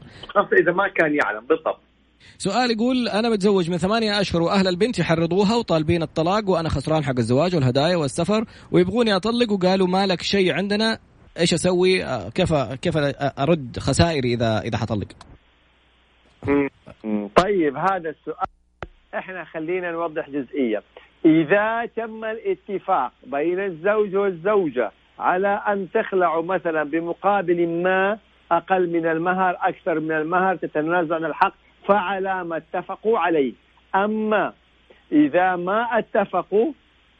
[0.60, 1.89] إذا ما كان يعلم بالضبط.
[2.40, 7.18] سؤال يقول أنا متزوج من ثمانية أشهر وأهل البنت يحرضوها وطالبين الطلاق وأنا خسران حق
[7.18, 10.98] الزواج والهدايا والسفر ويبغوني أطلق وقالوا ما لك شيء عندنا
[11.40, 12.96] إيش أسوي؟ آه، كيف كيف
[13.38, 15.06] أرد خسائري إذا إذا حطلق؟
[17.36, 18.48] طيب هذا السؤال
[19.14, 20.82] إحنا خلينا نوضح جزئية.
[21.24, 28.18] إذا تم الاتفاق بين الزوج والزوجة على أن تخلعوا مثلا بمقابل ما
[28.52, 31.54] أقل من المهر أكثر من المهر تتنازل عن الحق
[31.90, 33.52] فعلى ما اتفقوا عليه.
[33.94, 34.52] أما
[35.12, 36.72] إذا ما اتفقوا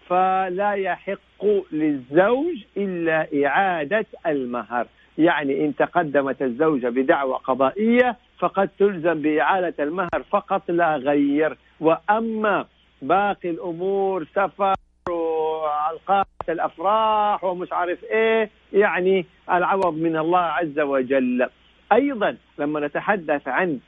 [0.09, 4.87] فلا يحق للزوج إلا إعادة المهر.
[5.19, 11.57] يعني إن تقدمت الزوجة بدعوى قضائية فقد تلزم بإعادة المهر فقط لا غير.
[11.81, 12.67] وأما
[13.03, 14.75] باقي الأمور سفر
[15.11, 21.49] وعلقات الأفراح ومش عارف إيه يعني العوض من الله عز وجل.
[21.93, 23.79] أيضا لما نتحدث عن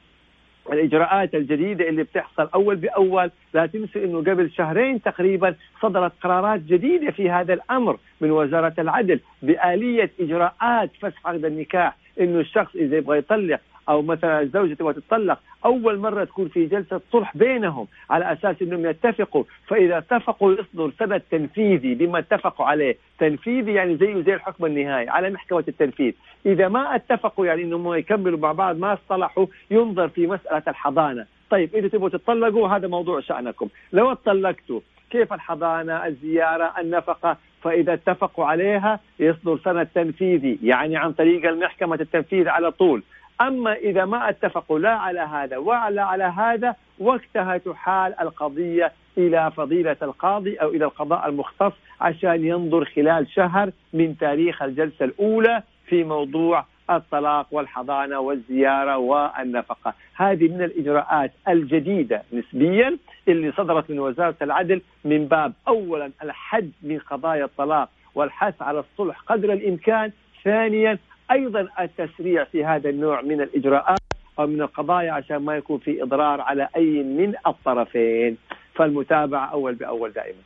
[0.73, 7.11] الإجراءات الجديدة اللي بتحصل أول بأول لا تنسوا إنه قبل شهرين تقريبا صدرت قرارات جديدة
[7.11, 13.19] في هذا الأمر من وزارة العدل بآلية إجراءات فسخ عقد النكاح إنه الشخص إذا يبغى
[13.19, 18.63] يطلق أو مثلا الزوجه تبغى تطلق أول مرة تكون في جلسة صلح بينهم على أساس
[18.63, 19.45] إنهم يتفقوا.
[19.67, 22.97] فإذا اتفقوا يصدر سند تنفيذي بما اتفقوا عليه.
[23.19, 26.13] تنفيذي يعني زيه زي الحكم النهائي على محكمة التنفيذ.
[26.47, 31.27] إذا ما اتفقوا يعني إنهم يكملوا مع بعض ما اصطلحوا ينظر في مسألة الحضانة.
[31.51, 33.69] طيب إذا تبغوا تطلقوا هذا موضوع شأنكم.
[33.93, 41.49] لو اتطلقتوا كيف الحضانة الزيارة النفقة؟ فإذا اتفقوا عليها يصدر سند تنفيذي يعني عن طريق
[41.49, 43.03] المحكمة التنفيذ على طول.
[43.41, 49.97] أما إذا ما اتفقوا لا على هذا ولا على هذا وقتها تحال القضية إلى فضيلة
[50.03, 56.65] القاضي أو إلى القضاء المختص عشان ينظر خلال شهر من تاريخ الجلسة الأولى في موضوع
[56.91, 59.95] الطلاق والحضانة والزيارة والنفقة.
[60.17, 62.97] هذه من الإجراءات الجديدة نسبيا
[63.29, 69.21] اللي صدرت من وزارة العدل من باب أولا الحد من قضايا الطلاق والحث على الصلح
[69.21, 70.11] قدر الإمكان
[70.45, 70.99] ثانيا
[71.31, 73.99] أيضا التسريع في هذا النوع من الإجراءات
[74.39, 78.39] أو من القضايا عشان ما يكون في إضرار على أي من الطرفين.
[78.75, 80.39] فالمتابعة أول بأول دائما.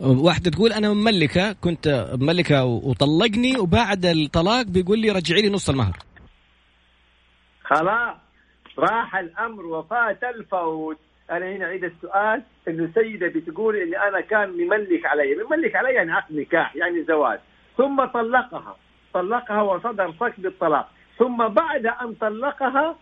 [0.00, 5.96] واحدة تقول أنا مملكة كنت مملكة وطلقني وبعد الطلاق بيقول لي رجعي لي نص المهر.
[7.64, 8.16] خلاص.
[8.78, 10.98] راح الأمر وفات الفوت.
[11.30, 15.34] أنا هنا أعيد السؤال إنه سيدة بتقول إني أنا كان مملك علي.
[15.44, 17.38] مملك علي يعني عقد نكاح يعني زواج.
[17.76, 18.76] ثم طلقها.
[19.14, 20.88] طلقها وصدر صك بالطلاق
[21.18, 22.96] ثم بعد أن طلقها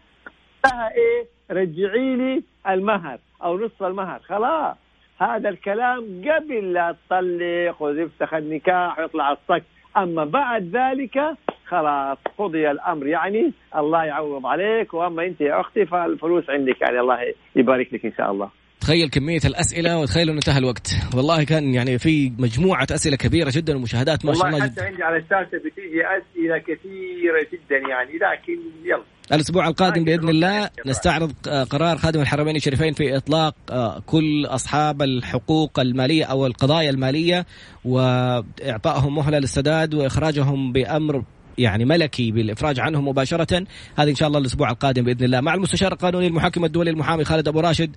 [0.66, 4.18] لها إيه؟ رجعي لي المهر أو نصف المهر.
[4.18, 4.76] خلاص.
[5.18, 9.62] هذا الكلام قبل لا تطلق ويفتح النكاح ويطلع الصك.
[9.96, 11.36] أما بعد ذلك
[11.66, 13.06] خلاص قضي الأمر.
[13.06, 14.94] يعني الله يعوض عليك.
[14.94, 16.80] وأما أنت يا أختي فالفلوس عندك.
[16.80, 18.50] يعني الله يبارك لك إن شاء الله.
[18.80, 20.96] تخيل كمية الأسئلة وتخيل أنه انتهى الوقت.
[21.14, 25.02] والله كان يعني في مجموعة أسئلة كبيرة جدا ومشاهدات ما شاء الله والله حتى عندي
[25.02, 29.02] على الشاشة بتيجي أسئلة كثيرة جدا يعني لكن يلا.
[29.32, 31.32] الأسبوع القادم بإذن الله نستعرض
[31.70, 37.46] قرار خادم الحرمين الشريفين في إطلاق آه، كل أصحاب الحقوق المالية أو القضايا المالية
[37.84, 41.22] وإعطائهم مهلة للسداد وإخراجهم بأمر
[41.60, 43.66] يعني ملكي بالإفراج عنهم مباشرة.
[43.96, 45.40] هذه إن شاء الله الأسبوع القادم بإذن الله.
[45.40, 47.96] مع المستشار القانوني المحاكم الدولي المحامي خالد أبو راشد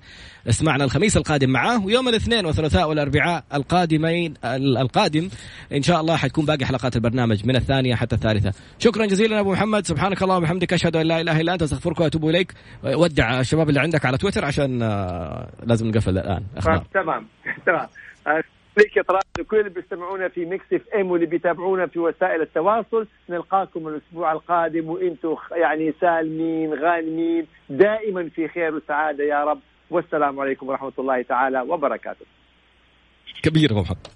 [0.49, 1.85] اسمعنا الخميس القادم معاه.
[1.85, 5.29] ويوم الاثنين والثلاثاء والأربعاء القادمين القادم
[5.73, 8.53] إن شاء الله حتكون باقي حلقات البرنامج من الثانية حتى الثالثة.
[8.79, 9.85] شكرا جزيلا أبو محمد.
[9.87, 12.53] سبحانك اللهم وبحمدك أشهد أن لا إله إلا أنت أستغفرك وأتوب إليك.
[12.83, 16.43] ودع الشباب اللي عندك على تويتر عشان آه، لازم نقفل الآن.
[16.57, 16.85] أخبار.
[16.93, 17.27] تمام.
[17.65, 17.87] تمام.
[18.77, 23.07] لك إطراف لكل اللي بيستمعونا في Mix FM واللي بيتابعونا في وسائل التواصل.
[23.29, 29.59] نلقاكم الأسبوع القادم وأنتم يعني سالمين غانمين دائما في خير وسعادة يا رب.
[29.89, 32.25] والسلام عليكم ورحمة الله تعالى وبركاته.
[33.43, 34.07] كبير محمد.